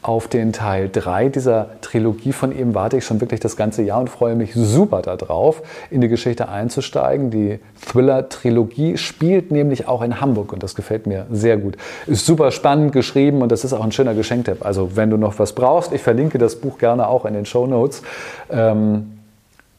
[0.02, 4.00] Auf den Teil 3 dieser Trilogie von ihm warte ich schon wirklich das ganze Jahr
[4.00, 7.30] und freue mich super darauf, in die Geschichte einzusteigen.
[7.30, 11.78] Die Thriller-Trilogie spielt nämlich auch in Hamburg und das gefällt mir sehr gut.
[12.08, 14.66] Ist super spannend geschrieben und das ist auch ein schöner Geschenktipp.
[14.66, 17.68] Also wenn du noch was brauchst, ich verlinke das Buch gerne auch in den Show
[17.68, 18.02] Notes.
[18.50, 19.20] Ähm,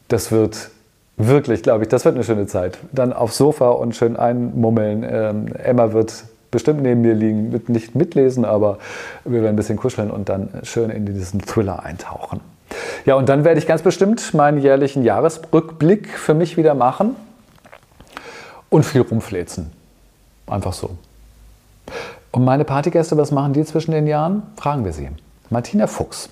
[0.07, 0.69] das wird
[1.17, 2.77] wirklich, glaube ich, das wird eine schöne Zeit.
[2.93, 5.05] Dann aufs Sofa und schön einmummeln.
[5.07, 6.23] Ähm, Emma wird
[6.55, 8.79] bestimmt neben mir liegen, mit, nicht mitlesen, aber
[9.25, 12.39] wir werden ein bisschen kuscheln und dann schön in diesen Thriller eintauchen.
[13.05, 17.17] Ja, und dann werde ich ganz bestimmt meinen jährlichen Jahresrückblick für mich wieder machen
[18.69, 19.69] und viel rumfläzen.
[20.47, 20.91] Einfach so.
[22.31, 24.43] Und meine Partygäste, was machen die zwischen den Jahren?
[24.55, 25.09] Fragen wir sie.
[25.49, 26.29] Martina Fuchs.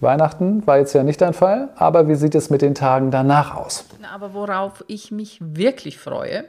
[0.00, 3.54] Weihnachten war jetzt ja nicht dein Fall, aber wie sieht es mit den Tagen danach
[3.54, 3.86] aus?
[4.12, 6.44] Aber worauf ich mich wirklich freue,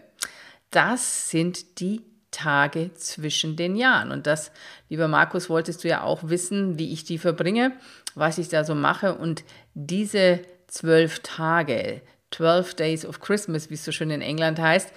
[0.72, 2.02] das sind die
[2.34, 4.12] Tage zwischen den Jahren.
[4.12, 4.52] Und das,
[4.90, 7.72] lieber Markus, wolltest du ja auch wissen, wie ich die verbringe,
[8.16, 9.16] was ich da so mache.
[9.16, 9.44] Und
[9.74, 14.92] diese zwölf Tage, 12 Days of Christmas, wie es so schön in England heißt,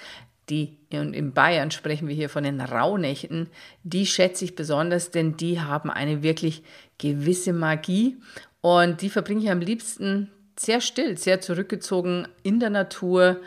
[0.48, 3.48] die, und in Bayern sprechen wir hier von den Rauhnächten,
[3.82, 6.62] die schätze ich besonders, denn die haben eine wirklich
[6.98, 8.16] gewisse Magie
[8.60, 13.40] und die verbringe ich am liebsten sehr still, sehr zurückgezogen in der Natur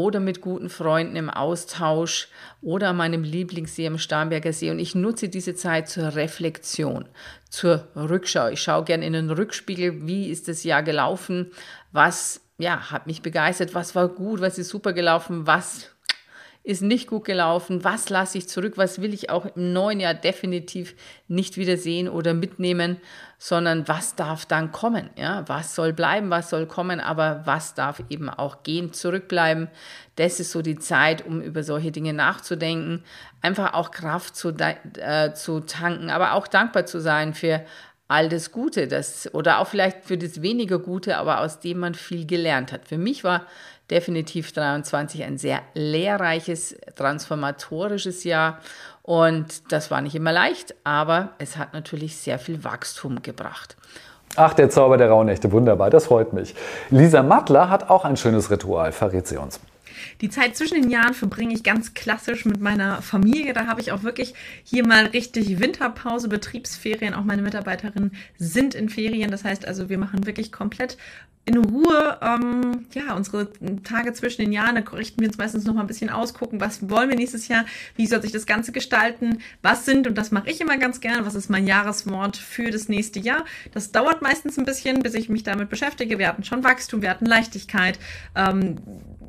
[0.00, 2.28] oder mit guten Freunden im Austausch
[2.62, 4.70] oder an meinem Lieblingssee am Starnberger See.
[4.70, 7.08] Und ich nutze diese Zeit zur Reflexion,
[7.48, 8.48] zur Rückschau.
[8.48, 11.52] Ich schaue gerne in den Rückspiegel, wie ist das Jahr gelaufen,
[11.92, 15.90] was ja, hat mich begeistert, was war gut, was ist super gelaufen, was
[16.62, 20.12] ist nicht gut gelaufen, was lasse ich zurück, was will ich auch im neuen Jahr
[20.12, 20.94] definitiv
[21.26, 22.98] nicht wieder sehen oder mitnehmen,
[23.38, 28.02] sondern was darf dann kommen, ja, was soll bleiben, was soll kommen, aber was darf
[28.10, 29.68] eben auch gehen, zurückbleiben.
[30.16, 33.04] Das ist so die Zeit, um über solche Dinge nachzudenken,
[33.40, 37.64] einfach auch Kraft zu, äh, zu tanken, aber auch dankbar zu sein für
[38.06, 41.94] all das Gute, das oder auch vielleicht für das weniger Gute, aber aus dem man
[41.94, 42.88] viel gelernt hat.
[42.88, 43.46] Für mich war
[43.90, 48.58] definitiv 23 ein sehr lehrreiches, transformatorisches Jahr.
[49.02, 53.76] Und das war nicht immer leicht, aber es hat natürlich sehr viel Wachstum gebracht.
[54.36, 56.54] Ach, der Zauber der Rauhnächte, wunderbar, das freut mich.
[56.90, 59.58] Lisa Mattler hat auch ein schönes Ritual, verrät sie uns.
[60.20, 63.52] Die Zeit zwischen den Jahren verbringe ich ganz klassisch mit meiner Familie.
[63.52, 64.34] Da habe ich auch wirklich
[64.64, 67.14] hier mal richtig Winterpause, Betriebsferien.
[67.14, 69.30] Auch meine Mitarbeiterinnen sind in Ferien.
[69.30, 70.96] Das heißt also, wir machen wirklich komplett
[71.46, 73.50] in Ruhe ähm, ja unsere
[73.82, 76.60] Tage zwischen den Jahren, da richten wir uns meistens noch mal ein bisschen aus, gucken,
[76.60, 77.64] was wollen wir nächstes Jahr,
[77.96, 81.26] wie soll sich das Ganze gestalten, was sind, und das mache ich immer ganz gerne,
[81.26, 83.44] was ist mein Jahreswort für das nächste Jahr.
[83.72, 86.18] Das dauert meistens ein bisschen, bis ich mich damit beschäftige.
[86.18, 87.98] Wir hatten schon Wachstum, wir hatten Leichtigkeit.
[88.36, 88.76] Ähm,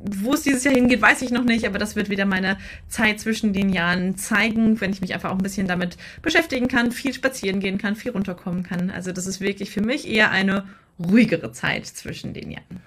[0.04, 2.56] wo es dieses Jahr hingeht, weiß ich noch nicht, aber das wird wieder meine
[2.88, 6.92] Zeit zwischen den Jahren zeigen, wenn ich mich einfach auch ein bisschen damit beschäftigen kann,
[6.92, 8.90] viel spazieren gehen kann, viel runterkommen kann.
[8.90, 10.64] Also das ist wirklich für mich eher eine
[10.98, 12.80] ruhigere Zeit zwischen den Jahren.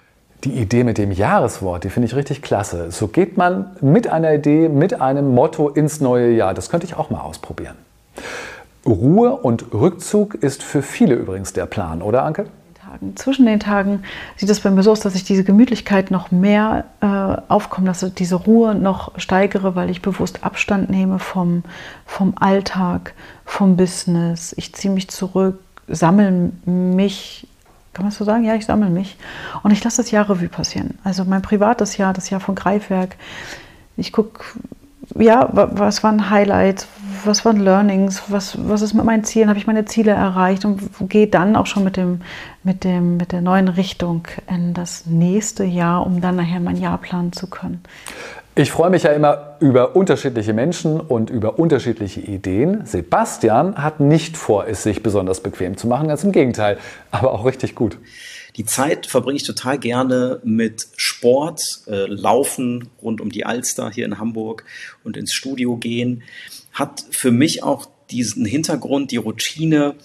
[0.44, 2.90] Die Idee mit dem Jahreswort, die finde ich richtig klasse.
[2.90, 6.54] So geht man mit einer Idee, mit einem Motto ins neue Jahr.
[6.54, 7.76] Das könnte ich auch mal ausprobieren.
[8.84, 12.46] Ruhe und Rückzug ist für viele übrigens der Plan, oder Anke?
[13.14, 14.02] Zwischen den Tagen
[14.36, 17.06] sieht es bei mir so aus, dass ich diese Gemütlichkeit noch mehr äh,
[17.52, 21.62] aufkommen lasse, diese Ruhe noch steigere, weil ich bewusst Abstand nehme vom,
[22.06, 24.54] vom Alltag, vom Business.
[24.56, 27.46] Ich ziehe mich zurück, sammle mich
[27.96, 28.44] kann man so sagen?
[28.44, 29.16] Ja, ich sammle mich.
[29.62, 30.98] Und ich lasse das Jahr Revue passieren.
[31.02, 33.16] Also mein privates Jahr, das Jahr von Greifwerk.
[33.96, 34.44] Ich gucke,
[35.14, 36.88] ja, was waren Highlights,
[37.24, 40.80] was waren Learnings, was, was ist mit meinen Zielen, habe ich meine Ziele erreicht und
[41.08, 42.20] gehe dann auch schon mit, dem,
[42.62, 46.98] mit, dem, mit der neuen Richtung in das nächste Jahr, um dann nachher mein Jahr
[46.98, 47.82] planen zu können.
[48.58, 52.86] Ich freue mich ja immer über unterschiedliche Menschen und über unterschiedliche Ideen.
[52.86, 56.78] Sebastian hat nicht vor, es sich besonders bequem zu machen, ganz im Gegenteil,
[57.10, 57.98] aber auch richtig gut.
[58.56, 64.06] Die Zeit verbringe ich total gerne mit Sport, äh, Laufen rund um die Alster hier
[64.06, 64.64] in Hamburg
[65.04, 66.22] und ins Studio gehen.
[66.72, 69.96] Hat für mich auch diesen Hintergrund, die Routine,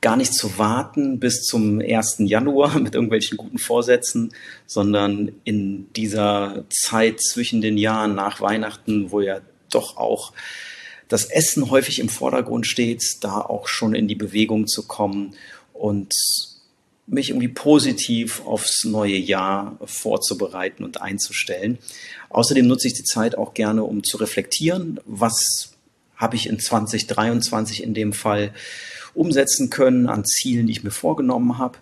[0.00, 2.16] gar nicht zu warten bis zum 1.
[2.20, 4.32] Januar mit irgendwelchen guten Vorsätzen,
[4.66, 10.32] sondern in dieser Zeit zwischen den Jahren nach Weihnachten, wo ja doch auch
[11.08, 15.34] das Essen häufig im Vordergrund steht, da auch schon in die Bewegung zu kommen
[15.74, 16.14] und
[17.10, 21.78] mich irgendwie positiv aufs neue Jahr vorzubereiten und einzustellen.
[22.28, 25.72] Außerdem nutze ich die Zeit auch gerne, um zu reflektieren, was
[26.16, 28.52] habe ich in 2023 in dem Fall
[29.14, 31.78] umsetzen können an Zielen, die ich mir vorgenommen habe.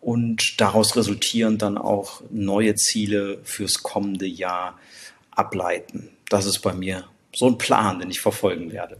[0.00, 4.78] Und daraus resultieren dann auch neue Ziele fürs kommende Jahr
[5.30, 6.10] ableiten.
[6.28, 8.98] Das ist bei mir so ein Plan, den ich verfolgen werde.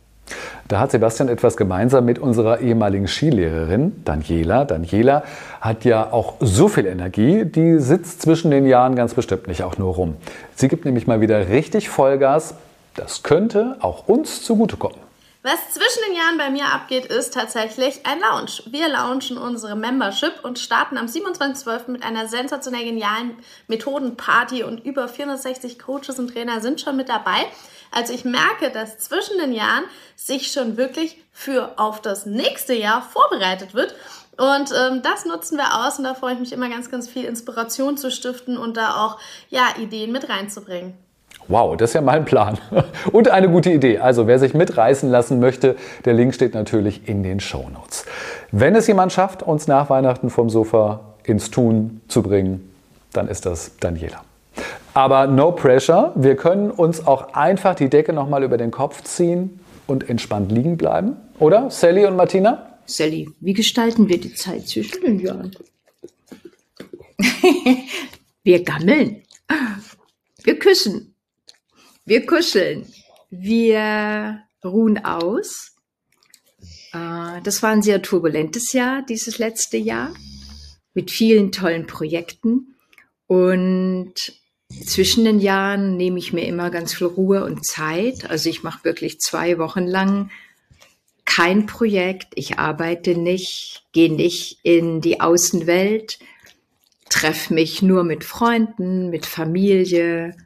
[0.69, 4.65] Da hat Sebastian etwas gemeinsam mit unserer ehemaligen Skilehrerin Daniela.
[4.65, 5.23] Daniela
[5.61, 9.77] hat ja auch so viel Energie, die sitzt zwischen den Jahren ganz bestimmt nicht auch
[9.77, 10.17] nur rum.
[10.55, 12.55] Sie gibt nämlich mal wieder richtig Vollgas.
[12.95, 14.99] Das könnte auch uns zugutekommen.
[15.45, 18.63] Was zwischen den Jahren bei mir abgeht, ist tatsächlich ein Lounge.
[18.67, 21.91] Wir launchen unsere Membership und starten am 27.12.
[21.91, 27.45] mit einer sensationell genialen Methodenparty und über 460 Coaches und Trainer sind schon mit dabei.
[27.93, 29.85] Also ich merke, dass zwischen den Jahren
[30.17, 33.95] sich schon wirklich für auf das nächste Jahr vorbereitet wird.
[34.39, 37.25] Und ähm, das nutzen wir aus und da freue ich mich immer ganz, ganz viel
[37.25, 39.19] Inspiration zu stiften und da auch
[39.51, 40.95] ja, Ideen mit reinzubringen.
[41.49, 42.57] Wow, das ist ja mal ein Plan.
[43.13, 43.99] Und eine gute Idee.
[43.99, 48.05] Also wer sich mitreißen lassen möchte, der Link steht natürlich in den Show Notes.
[48.53, 52.73] Wenn es jemand schafft, uns nach Weihnachten vom Sofa ins Tun zu bringen,
[53.13, 54.23] dann ist das Daniela.
[54.95, 56.13] Aber no pressure.
[56.17, 60.77] Wir können uns auch einfach die Decke nochmal über den Kopf ziehen und entspannt liegen
[60.77, 61.17] bleiben.
[61.39, 62.79] Oder, Sally und Martina?
[62.85, 65.57] Sally, wie gestalten wir die Zeit zwischen den Jahren?
[68.45, 69.23] wir gammeln.
[70.45, 71.15] Wir küssen.
[72.05, 72.87] Wir kuscheln.
[73.31, 75.75] Wir ruhen aus.
[76.93, 80.13] Äh, das war ein sehr turbulentes Jahr, dieses letzte Jahr,
[80.93, 82.75] mit vielen tollen Projekten.
[83.27, 84.42] Und
[84.85, 88.29] zwischen den Jahren nehme ich mir immer ganz viel Ruhe und Zeit.
[88.29, 90.31] Also ich mache wirklich zwei Wochen lang
[91.25, 92.33] kein Projekt.
[92.35, 96.19] Ich arbeite nicht, gehe nicht in die Außenwelt,
[97.09, 100.37] treffe mich nur mit Freunden, mit Familie,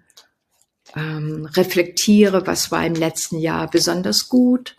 [0.95, 4.77] ähm, reflektiere, was war im letzten Jahr besonders gut,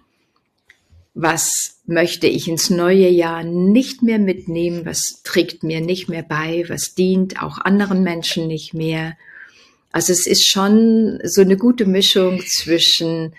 [1.13, 6.65] was möchte ich ins neue Jahr nicht mehr mitnehmen, was trägt mir nicht mehr bei,
[6.67, 9.17] was dient auch anderen Menschen nicht mehr.
[9.97, 13.33] Also es ist schon so eine gute Mischung zwischen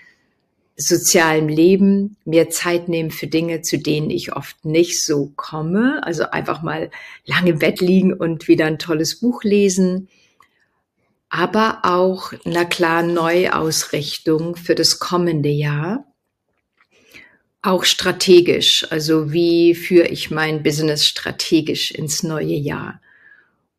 [0.75, 6.01] sozialem Leben, mir Zeit nehmen für Dinge, zu denen ich oft nicht so komme.
[6.03, 6.91] Also einfach mal
[7.23, 10.09] lange im Bett liegen und wieder ein tolles Buch lesen
[11.29, 16.05] aber auch einer klaren Neuausrichtung für das kommende Jahr.
[17.61, 22.99] Auch strategisch, also wie führe ich mein Business strategisch ins neue Jahr?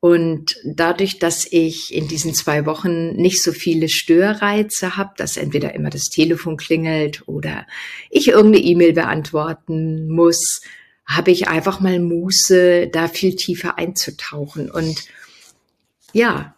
[0.01, 5.75] Und dadurch, dass ich in diesen zwei Wochen nicht so viele Störreize habe, dass entweder
[5.75, 7.67] immer das Telefon klingelt oder
[8.09, 10.63] ich irgendeine E-Mail beantworten muss,
[11.07, 14.71] habe ich einfach mal Muße, da viel tiefer einzutauchen.
[14.71, 15.05] Und
[16.15, 16.55] ja,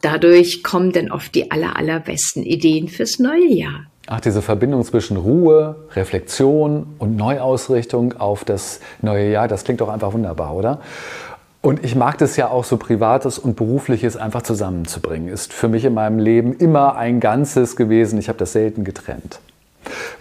[0.00, 3.86] dadurch kommen dann oft die aller, allerbesten Ideen fürs neue Jahr.
[4.08, 9.88] Ach, diese Verbindung zwischen Ruhe, Reflexion und Neuausrichtung auf das neue Jahr, das klingt doch
[9.88, 10.80] einfach wunderbar, oder?
[11.62, 15.28] Und ich mag das ja auch so Privates und Berufliches einfach zusammenzubringen.
[15.28, 18.18] Ist für mich in meinem Leben immer ein Ganzes gewesen.
[18.18, 19.38] Ich habe das selten getrennt.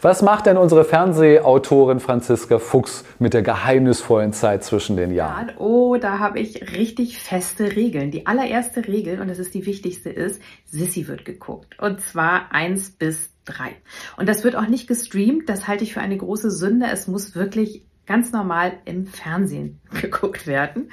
[0.03, 5.51] Was macht denn unsere Fernsehautorin Franziska Fuchs mit der geheimnisvollen Zeit zwischen den Jahren?
[5.57, 8.11] Oh, da habe ich richtig feste Regeln.
[8.11, 11.79] Die allererste Regel, und das ist die wichtigste, ist, Sissy wird geguckt.
[11.79, 13.71] Und zwar eins bis drei.
[14.17, 15.49] Und das wird auch nicht gestreamt.
[15.49, 16.85] Das halte ich für eine große Sünde.
[16.91, 20.91] Es muss wirklich ganz normal im Fernsehen geguckt werden.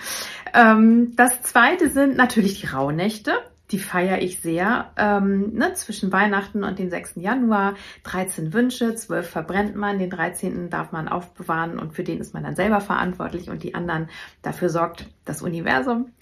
[0.55, 3.33] Ähm, das zweite sind natürlich die Rauhnächte
[3.71, 4.93] die feiere ich sehr.
[4.97, 7.17] Ähm, ne, zwischen Weihnachten und dem 6.
[7.17, 10.71] Januar 13 Wünsche, 12 verbrennt man, den 13.
[10.71, 14.09] darf man aufbewahren und für den ist man dann selber verantwortlich und die anderen,
[14.43, 16.13] dafür sorgt das Universum.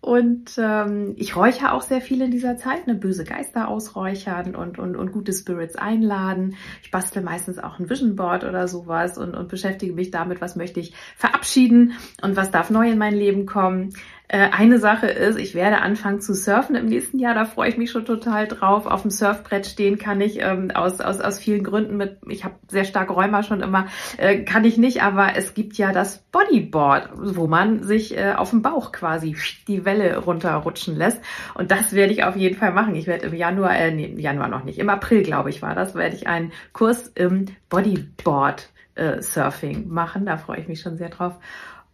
[0.00, 4.78] Und ähm, ich räuchere auch sehr viel in dieser Zeit, ne, böse Geister ausräuchern und,
[4.78, 6.56] und, und gute Spirits einladen.
[6.82, 10.54] Ich bastel meistens auch ein Vision Board oder sowas und, und beschäftige mich damit, was
[10.54, 13.92] möchte ich verabschieden und was darf neu in mein Leben kommen.
[14.28, 17.34] Äh, eine Sache ist, ich werde anfangen zu surfen im nächsten Jahr.
[17.34, 18.86] Da freue ich mich schon total drauf.
[18.86, 22.56] Auf dem Surfbrett stehen kann ich ähm, aus, aus, aus vielen Gründen mit, ich habe
[22.68, 23.86] sehr stark Rheuma schon immer,
[24.18, 28.50] äh, kann ich nicht, aber es gibt ja das Bodyboard, wo man sich äh, auf
[28.50, 29.34] dem Bauch quasi
[29.66, 31.22] die Welle runterrutschen lässt.
[31.54, 32.94] Und das werde ich auf jeden Fall machen.
[32.94, 35.74] Ich werde im Januar, äh, nee, im Januar noch nicht, im April, glaube ich, war
[35.74, 40.26] das, werde ich einen Kurs im Bodyboard äh, Surfing machen.
[40.26, 41.38] Da freue ich mich schon sehr drauf.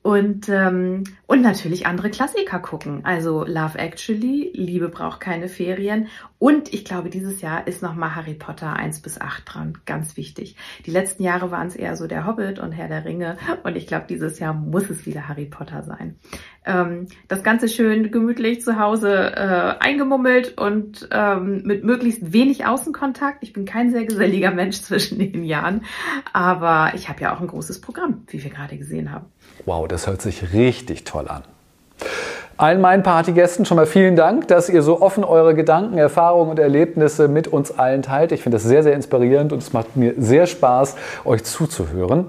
[0.05, 3.01] Und, ähm, und natürlich andere Klassiker gucken.
[3.07, 6.09] Also Love Actually, Liebe braucht keine Ferien.
[6.39, 9.79] Und ich glaube, dieses Jahr ist nochmal Harry Potter 1 bis 8 dran.
[9.87, 10.57] Ganz wichtig.
[10.85, 13.39] Die letzten Jahre waren es eher so der Hobbit und Herr der Ringe.
[13.63, 16.19] Und ich glaube, dieses Jahr muss es wieder Harry Potter sein.
[16.67, 23.39] Ähm, das Ganze schön gemütlich zu Hause äh, eingemummelt und ähm, mit möglichst wenig Außenkontakt.
[23.41, 25.81] Ich bin kein sehr geselliger Mensch zwischen den Jahren.
[26.35, 29.33] Aber ich habe ja auch ein großes Programm, wie wir gerade gesehen haben.
[29.65, 31.43] Wow, das hört sich richtig toll an.
[32.57, 36.59] Allen meinen Partygästen schon mal vielen Dank, dass ihr so offen eure Gedanken, Erfahrungen und
[36.61, 38.31] Erlebnisse mit uns allen teilt.
[38.31, 40.95] Ich finde das sehr, sehr inspirierend und es macht mir sehr Spaß,
[41.25, 42.27] euch zuzuhören.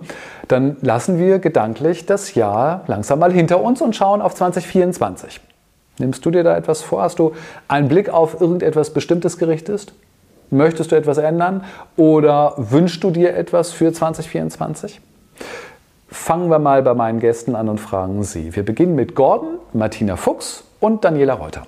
[0.47, 5.41] Dann lassen wir gedanklich das Jahr langsam mal hinter uns und schauen auf 2024.
[5.99, 7.03] Nimmst du dir da etwas vor?
[7.03, 7.34] Hast du
[7.67, 9.93] einen Blick auf irgendetwas Bestimmtes gerichtet?
[10.49, 11.63] Möchtest du etwas ändern
[11.97, 15.01] oder wünschst du dir etwas für 2024?
[16.07, 18.55] Fangen wir mal bei meinen Gästen an und fragen sie.
[18.55, 21.65] Wir beginnen mit Gordon, Martina Fuchs und Daniela Reuter.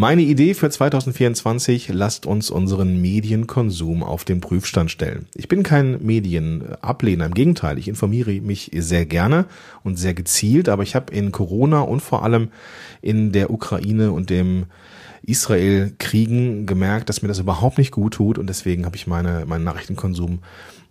[0.00, 5.26] Meine Idee für 2024, lasst uns unseren Medienkonsum auf den Prüfstand stellen.
[5.34, 9.46] Ich bin kein Medienablehner, im Gegenteil, ich informiere mich sehr gerne
[9.82, 12.50] und sehr gezielt, aber ich habe in Corona und vor allem
[13.02, 14.66] in der Ukraine und dem
[15.22, 19.64] Israel-Kriegen gemerkt, dass mir das überhaupt nicht gut tut und deswegen habe ich meine, meinen
[19.64, 20.38] Nachrichtenkonsum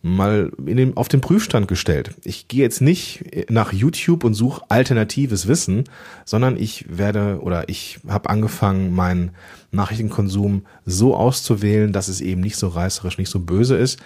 [0.02, 2.14] mal in den, auf den Prüfstand gestellt.
[2.24, 5.86] Ich gehe jetzt nicht nach YouTube und suche alternatives Wissen,
[6.26, 9.32] sondern ich werde oder ich habe angefangen, meinen
[9.72, 14.00] Nachrichtenkonsum so auszuwählen, dass es eben nicht so reißerisch, nicht so böse ist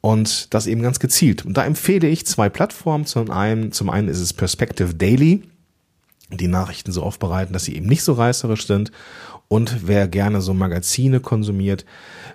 [0.00, 1.44] und das eben ganz gezielt.
[1.44, 3.06] Und da empfehle ich zwei Plattformen.
[3.06, 5.42] Zum einen, zum einen ist es Perspective Daily,
[6.30, 8.92] die Nachrichten so aufbereiten, dass sie eben nicht so reißerisch sind.
[9.48, 11.86] Und wer gerne so Magazine konsumiert,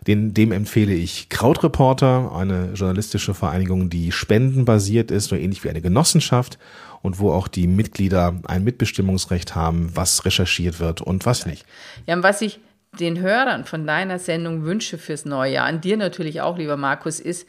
[0.07, 5.82] den, dem empfehle ich Krautreporter, eine journalistische Vereinigung, die spendenbasiert ist, so ähnlich wie eine
[5.82, 6.57] Genossenschaft
[7.03, 11.66] und wo auch die Mitglieder ein Mitbestimmungsrecht haben, was recherchiert wird und was nicht.
[12.07, 12.59] Ja, und was ich
[12.99, 17.20] den Hörern von deiner Sendung wünsche fürs neue Jahr, an dir natürlich auch, lieber Markus,
[17.20, 17.47] ist,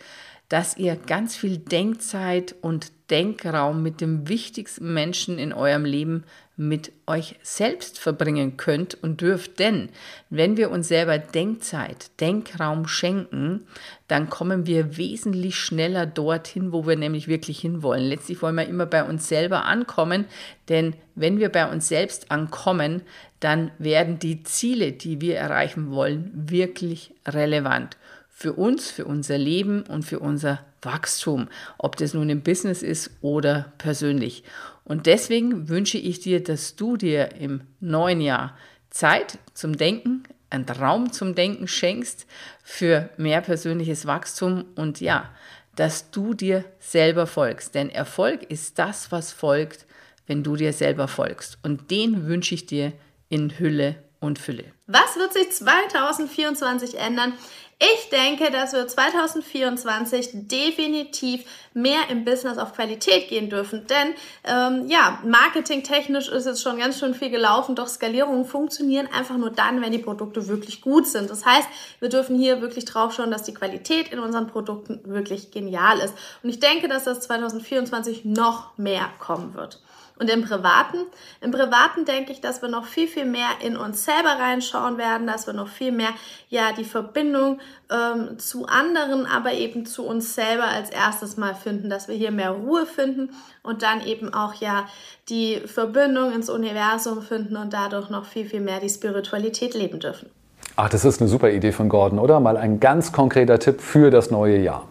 [0.49, 6.25] dass ihr ganz viel Denkzeit und Denkraum mit dem wichtigsten Menschen in eurem Leben
[6.57, 9.59] mit euch selbst verbringen könnt und dürft.
[9.59, 9.89] Denn
[10.31, 13.67] wenn wir uns selber Denkzeit, Denkraum schenken,
[14.07, 18.05] dann kommen wir wesentlich schneller dorthin, wo wir nämlich wirklich hinwollen.
[18.05, 20.27] Letztlich wollen wir immer bei uns selber ankommen,
[20.69, 23.03] denn wenn wir bei uns selbst ankommen,
[23.41, 27.97] dann werden die Ziele, die wir erreichen wollen, wirklich relevant
[28.31, 31.49] für uns, für unser Leben und für unser Wachstum,
[31.79, 34.45] ob das nun im Business ist oder persönlich.
[34.85, 38.57] Und deswegen wünsche ich dir, dass du dir im neuen Jahr
[38.91, 42.27] Zeit zum Denken, einen Raum zum Denken schenkst
[42.63, 45.31] für mehr persönliches Wachstum und ja,
[45.75, 47.75] dass du dir selber folgst.
[47.75, 49.87] Denn Erfolg ist das, was folgt,
[50.27, 51.59] wenn du dir selber folgst.
[51.63, 52.93] Und den wünsche ich dir
[53.29, 54.65] in Hülle und Fülle.
[54.87, 57.35] Was wird sich 2024 ändern?
[57.79, 61.45] Ich denke, dass wir 2024 definitiv
[61.75, 63.87] mehr im Business auf Qualität gehen dürfen.
[63.89, 64.15] Denn
[64.45, 69.51] ähm, ja, marketingtechnisch ist jetzt schon ganz schön viel gelaufen, doch Skalierungen funktionieren einfach nur
[69.51, 71.31] dann, wenn die Produkte wirklich gut sind.
[71.31, 71.69] Das heißt,
[71.99, 76.15] wir dürfen hier wirklich drauf schauen, dass die Qualität in unseren Produkten wirklich genial ist.
[76.43, 79.81] Und ich denke, dass das 2024 noch mehr kommen wird.
[80.17, 80.99] Und im Privaten,
[81.41, 85.27] im Privaten denke ich, dass wir noch viel, viel mehr in uns selber reinschauen werden,
[85.27, 86.11] dass wir noch viel mehr
[86.49, 87.59] ja die Verbindung
[87.91, 92.31] ähm, zu anderen, aber eben zu uns selber als erstes mal finden, dass wir hier
[92.31, 93.31] mehr Ruhe finden
[93.65, 94.87] und dann eben auch ja
[95.29, 100.31] die Verbindung ins Universum finden und dadurch noch viel, viel mehr die Spiritualität leben dürfen.
[100.77, 102.41] Ach, das ist eine super Idee von Gordon, oder?
[102.41, 104.89] Mal ein ganz konkreter Tipp für das neue Jahr.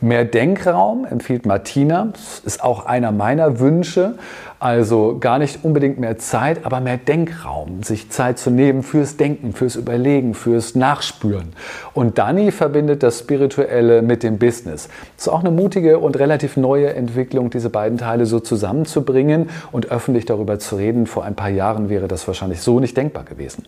[0.00, 2.08] Mehr Denkraum empfiehlt Martina.
[2.12, 4.18] Das ist auch einer meiner Wünsche.
[4.62, 7.82] Also gar nicht unbedingt mehr Zeit, aber mehr Denkraum.
[7.82, 11.52] Sich Zeit zu nehmen fürs Denken, fürs Überlegen, fürs Nachspüren.
[11.94, 14.88] Und Dani verbindet das Spirituelle mit dem Business.
[15.16, 19.90] Das ist auch eine mutige und relativ neue Entwicklung, diese beiden Teile so zusammenzubringen und
[19.90, 21.08] öffentlich darüber zu reden.
[21.08, 23.64] Vor ein paar Jahren wäre das wahrscheinlich so nicht denkbar gewesen.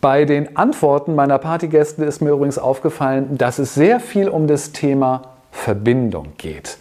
[0.00, 4.72] Bei den Antworten meiner Partygäste ist mir übrigens aufgefallen, dass es sehr viel um das
[4.72, 6.78] Thema Verbindung geht.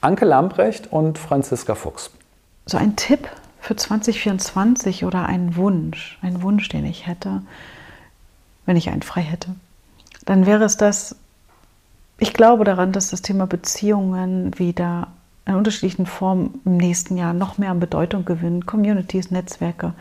[0.00, 2.10] Anke Lamprecht und Franziska Fuchs.
[2.66, 3.28] So ein Tipp
[3.60, 7.42] für 2024 oder ein Wunsch, ein Wunsch, den ich hätte,
[8.66, 9.54] wenn ich einen frei hätte,
[10.24, 11.16] dann wäre es das,
[12.18, 15.08] ich glaube daran, dass das Thema Beziehungen wieder
[15.46, 18.64] in unterschiedlichen Formen im nächsten Jahr noch mehr an Bedeutung gewinnen.
[18.64, 19.92] Communities, Netzwerke.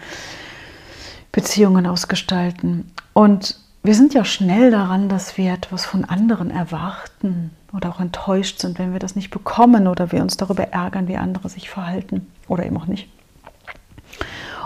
[1.34, 2.92] Beziehungen ausgestalten.
[3.14, 8.60] Und wir sind ja schnell daran, dass wir etwas von anderen erwarten oder auch enttäuscht
[8.60, 12.28] sind, wenn wir das nicht bekommen oder wir uns darüber ärgern, wie andere sich verhalten
[12.48, 13.10] oder eben auch nicht.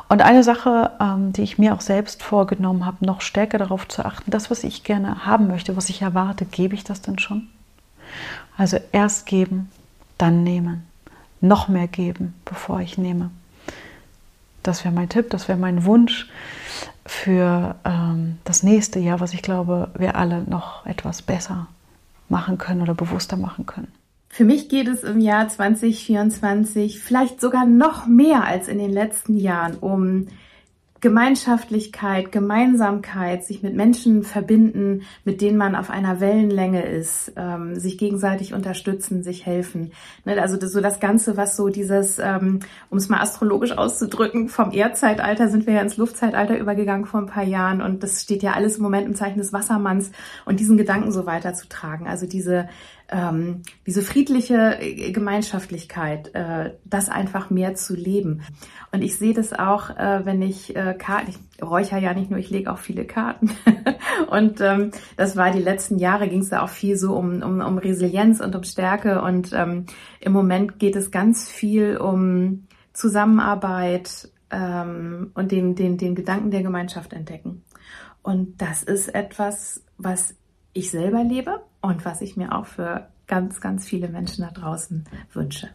[0.07, 4.05] Und eine Sache, ähm, die ich mir auch selbst vorgenommen habe, noch stärker darauf zu
[4.05, 7.47] achten, das, was ich gerne haben möchte, was ich erwarte, gebe ich das denn schon?
[8.55, 9.70] Also erst geben,
[10.18, 10.86] dann nehmen.
[11.41, 13.32] Noch mehr geben, bevor ich nehme.
[14.68, 16.28] Das wäre mein Tipp, das wäre mein Wunsch
[17.05, 21.68] für ähm, das nächste Jahr, was ich glaube, wir alle noch etwas besser
[22.28, 23.88] machen können oder bewusster machen können.
[24.30, 29.38] Für mich geht es im Jahr 2024 vielleicht sogar noch mehr als in den letzten
[29.38, 30.28] Jahren um
[31.00, 37.98] Gemeinschaftlichkeit, Gemeinsamkeit, sich mit Menschen verbinden, mit denen man auf einer Wellenlänge ist, ähm, sich
[37.98, 39.91] gegenseitig unterstützen, sich helfen.
[40.26, 44.50] Ne, also das, so das Ganze, was so dieses, ähm, um es mal astrologisch auszudrücken,
[44.50, 48.41] vom Erdzeitalter sind wir ja ins Luftzeitalter übergegangen vor ein paar Jahren und das steht
[48.41, 50.12] ja alles im Moment im Zeichen des Wassermanns
[50.45, 52.08] und diesen Gedanken so weiterzutragen.
[52.08, 52.70] Also diese
[53.10, 58.41] ähm, diese friedliche äh, Gemeinschaftlichkeit, äh, das einfach mehr zu leben.
[58.91, 62.39] Und ich sehe das auch, äh, wenn ich äh, Karten, ich räuchere ja nicht nur,
[62.39, 63.51] ich lege auch viele Karten.
[64.30, 67.62] und ähm, das war die letzten Jahre, ging es da auch viel so um, um,
[67.62, 69.22] um Resilienz und um Stärke.
[69.22, 69.86] Und ähm,
[70.20, 76.64] im Moment geht es ganz viel um Zusammenarbeit ähm, und den, den, den Gedanken der
[76.64, 77.64] Gemeinschaft entdecken.
[78.22, 80.36] Und das ist etwas, was
[80.74, 85.05] ich selber lebe und was ich mir auch für ganz, ganz viele Menschen da draußen
[85.34, 85.69] wünsche.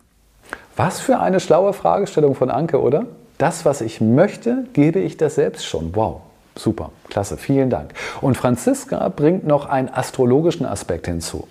[0.77, 3.07] Was für eine schlaue Fragestellung von Anke, oder?
[3.39, 5.95] Das, was ich möchte, gebe ich das selbst schon.
[5.95, 6.23] Wow,
[6.55, 7.93] super, klasse, vielen Dank.
[8.21, 11.47] Und Franziska bringt noch einen astrologischen Aspekt hinzu.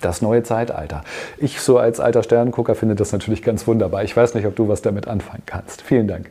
[0.00, 1.04] Das neue Zeitalter.
[1.38, 4.02] Ich so als alter Sternengucker finde das natürlich ganz wunderbar.
[4.02, 5.82] Ich weiß nicht, ob du was damit anfangen kannst.
[5.82, 6.30] Vielen Dank.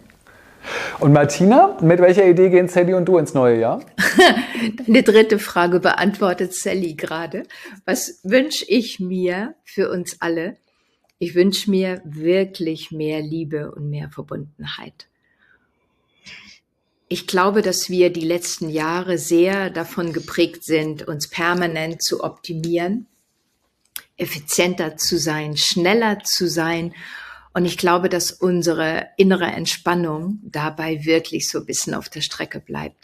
[1.00, 3.80] Und Martina, mit welcher Idee gehen Sally und du ins neue Jahr?
[4.78, 7.44] Deine dritte Frage beantwortet Sally gerade.
[7.86, 10.58] Was wünsche ich mir für uns alle?
[11.20, 15.08] Ich wünsche mir wirklich mehr Liebe und mehr Verbundenheit.
[17.08, 23.08] Ich glaube, dass wir die letzten Jahre sehr davon geprägt sind, uns permanent zu optimieren,
[24.18, 26.94] effizienter zu sein, schneller zu sein
[27.54, 32.60] und ich glaube, dass unsere innere Entspannung dabei wirklich so ein bisschen auf der Strecke
[32.60, 32.96] bleibt.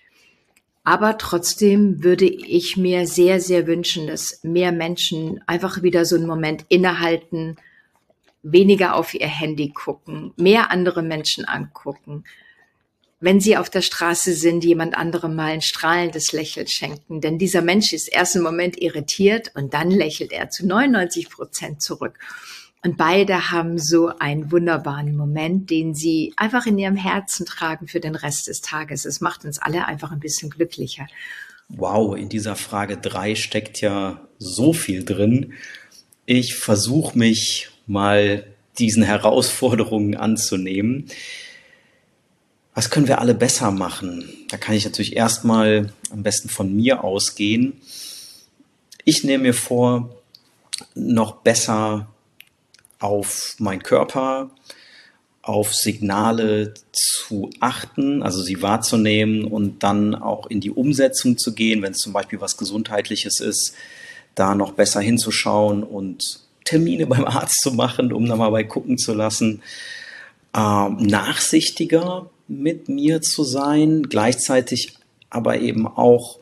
[0.88, 6.28] Aber trotzdem würde ich mir sehr, sehr wünschen, dass mehr Menschen einfach wieder so einen
[6.28, 7.58] Moment innehalten,
[8.42, 12.24] weniger auf ihr Handy gucken, mehr andere Menschen angucken.
[13.20, 17.20] Wenn sie auf der Straße sind, jemand anderem mal ein strahlendes Lächeln schenken.
[17.20, 21.82] Denn dieser Mensch ist erst im Moment irritiert und dann lächelt er zu 99 Prozent
[21.82, 22.18] zurück.
[22.84, 28.00] Und beide haben so einen wunderbaren Moment, den sie einfach in ihrem Herzen tragen für
[28.00, 29.06] den Rest des Tages.
[29.06, 31.08] Es macht uns alle einfach ein bisschen glücklicher.
[31.70, 35.54] Wow, in dieser Frage drei steckt ja so viel drin.
[36.26, 38.46] Ich versuche mich mal
[38.78, 41.08] diesen Herausforderungen anzunehmen.
[42.74, 44.30] Was können wir alle besser machen?
[44.50, 47.82] Da kann ich natürlich erstmal am besten von mir ausgehen.
[49.04, 50.16] Ich nehme mir vor,
[50.94, 52.08] noch besser
[53.00, 54.50] auf meinen Körper,
[55.42, 61.82] auf Signale zu achten, also sie wahrzunehmen und dann auch in die Umsetzung zu gehen,
[61.82, 63.74] wenn es zum Beispiel was Gesundheitliches ist,
[64.36, 69.14] da noch besser hinzuschauen und Termine beim Arzt zu machen, um nochmal bei gucken zu
[69.14, 69.62] lassen,
[70.56, 74.98] ähm, nachsichtiger mit mir zu sein, gleichzeitig
[75.30, 76.40] aber eben auch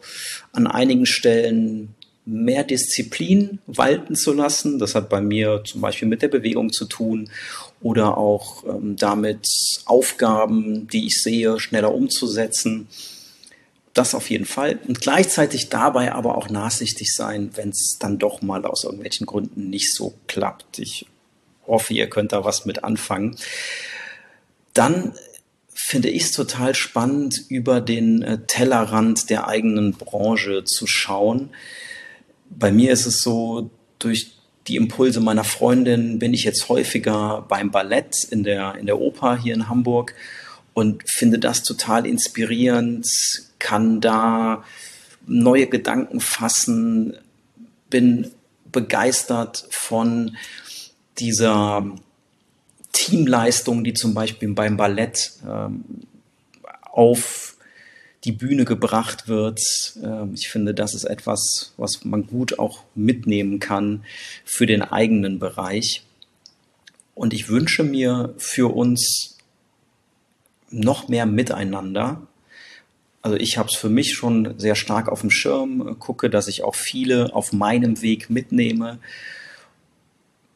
[0.52, 1.95] an einigen Stellen
[2.26, 4.80] mehr Disziplin walten zu lassen.
[4.80, 7.30] Das hat bei mir zum Beispiel mit der Bewegung zu tun
[7.82, 9.48] oder auch ähm, damit
[9.86, 12.88] Aufgaben, die ich sehe, schneller umzusetzen.
[13.94, 14.80] Das auf jeden Fall.
[14.88, 19.70] Und gleichzeitig dabei aber auch nachsichtig sein, wenn es dann doch mal aus irgendwelchen Gründen
[19.70, 20.80] nicht so klappt.
[20.80, 21.06] Ich
[21.68, 23.38] hoffe, ihr könnt da was mit anfangen.
[24.74, 25.14] Dann
[25.74, 31.52] finde ich es total spannend, über den äh, Tellerrand der eigenen Branche zu schauen
[32.66, 34.32] bei mir ist es so, durch
[34.66, 39.38] die Impulse meiner Freundin bin ich jetzt häufiger beim Ballett in der, in der Oper
[39.38, 40.16] hier in Hamburg
[40.74, 43.08] und finde das total inspirierend,
[43.60, 44.64] kann da
[45.28, 47.16] neue Gedanken fassen,
[47.92, 48.32] bin
[48.72, 50.36] begeistert von
[51.20, 51.86] dieser
[52.94, 55.84] Teamleistung, die zum Beispiel beim Ballett ähm,
[56.82, 57.55] auf
[58.26, 59.62] die Bühne gebracht wird.
[60.04, 64.04] Ähm, ich finde, das ist etwas, was man gut auch mitnehmen kann
[64.44, 66.04] für den eigenen Bereich.
[67.14, 69.38] Und ich wünsche mir für uns
[70.70, 72.28] noch mehr Miteinander.
[73.22, 76.64] Also ich habe es für mich schon sehr stark auf dem Schirm, gucke, dass ich
[76.64, 79.00] auch viele auf meinem Weg mitnehme,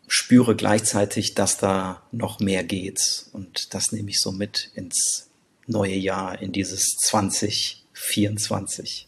[0.08, 3.00] spüre gleichzeitig, dass da noch mehr geht.
[3.32, 5.29] Und das nehme ich so mit ins
[5.70, 9.08] neue Jahr, in dieses 2024?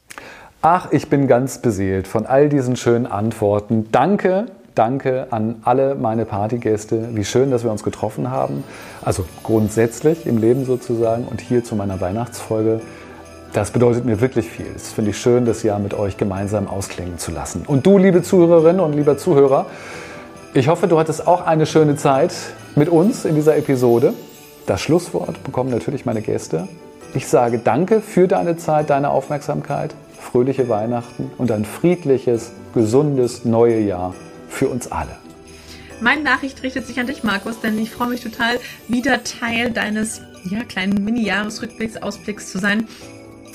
[0.61, 3.87] Ach, ich bin ganz beseelt von all diesen schönen Antworten.
[3.91, 4.45] Danke,
[4.75, 7.15] danke an alle meine Partygäste.
[7.15, 8.63] Wie schön, dass wir uns getroffen haben.
[9.01, 12.81] Also grundsätzlich im Leben sozusagen und hier zu meiner Weihnachtsfolge.
[13.53, 14.67] Das bedeutet mir wirklich viel.
[14.75, 17.63] Es finde ich schön, das Jahr mit euch gemeinsam ausklingen zu lassen.
[17.65, 19.65] Und du, liebe Zuhörerinnen und lieber Zuhörer,
[20.53, 22.33] ich hoffe, du hattest auch eine schöne Zeit
[22.75, 24.13] mit uns in dieser Episode.
[24.71, 26.65] Das Schlusswort bekommen natürlich meine Gäste.
[27.13, 33.81] Ich sage danke für deine Zeit, deine Aufmerksamkeit, fröhliche Weihnachten und ein friedliches, gesundes neue
[33.81, 34.15] Jahr
[34.47, 35.17] für uns alle.
[35.99, 40.21] Meine Nachricht richtet sich an dich, Markus, denn ich freue mich total, wieder Teil deines
[40.45, 42.87] ja, kleinen Mini-Jahresrückblicks, Ausblicks zu sein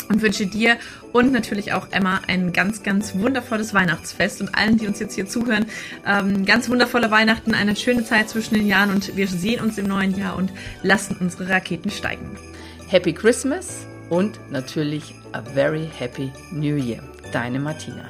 [0.09, 0.77] und wünsche dir
[1.13, 5.27] und natürlich auch Emma ein ganz, ganz wundervolles Weihnachtsfest und allen, die uns jetzt hier
[5.27, 5.67] zuhören,
[6.07, 9.87] ähm, ganz wundervolle Weihnachten, eine schöne Zeit zwischen den Jahren und wir sehen uns im
[9.87, 10.53] neuen Jahr und
[10.83, 12.37] lassen unsere Raketen steigen.
[12.89, 17.03] Happy Christmas und natürlich a very happy New Year.
[17.33, 18.05] Deine Martina.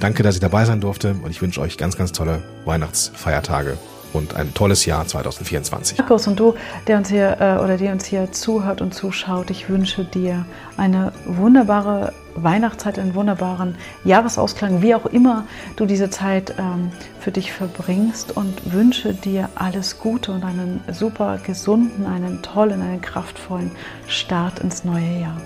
[0.00, 3.78] Danke, dass ich dabei sein durfte und ich wünsche euch ganz, ganz tolle Weihnachtsfeiertage
[4.12, 5.98] und ein tolles Jahr 2024.
[5.98, 6.54] Markus und du,
[6.86, 10.44] der uns hier äh, oder die uns hier zuhört und zuschaut, ich wünsche dir
[10.76, 15.46] eine wunderbare Weihnachtszeit, einen wunderbaren Jahresausklang, wie auch immer
[15.76, 16.90] du diese Zeit ähm,
[17.20, 23.00] für dich verbringst und wünsche dir alles Gute und einen super gesunden, einen tollen, einen
[23.00, 23.70] kraftvollen
[24.08, 25.40] Start ins neue Jahr.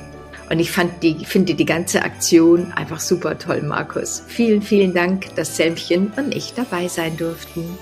[0.49, 4.23] Und ich fand die, finde die ganze Aktion einfach super toll, Markus.
[4.29, 7.77] Vielen, vielen Dank, dass Selmchen und ich dabei sein durften.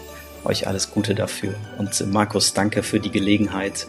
[0.44, 1.54] Euch alles Gute dafür.
[1.78, 3.86] Und äh, Markus, danke für die Gelegenheit.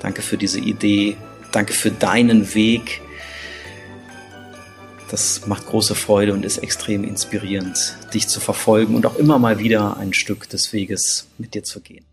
[0.00, 1.16] Danke für diese Idee.
[1.52, 3.02] Danke für deinen Weg.
[5.10, 9.58] Das macht große Freude und ist extrem inspirierend, dich zu verfolgen und auch immer mal
[9.58, 12.04] wieder ein Stück des Weges mit dir zu gehen.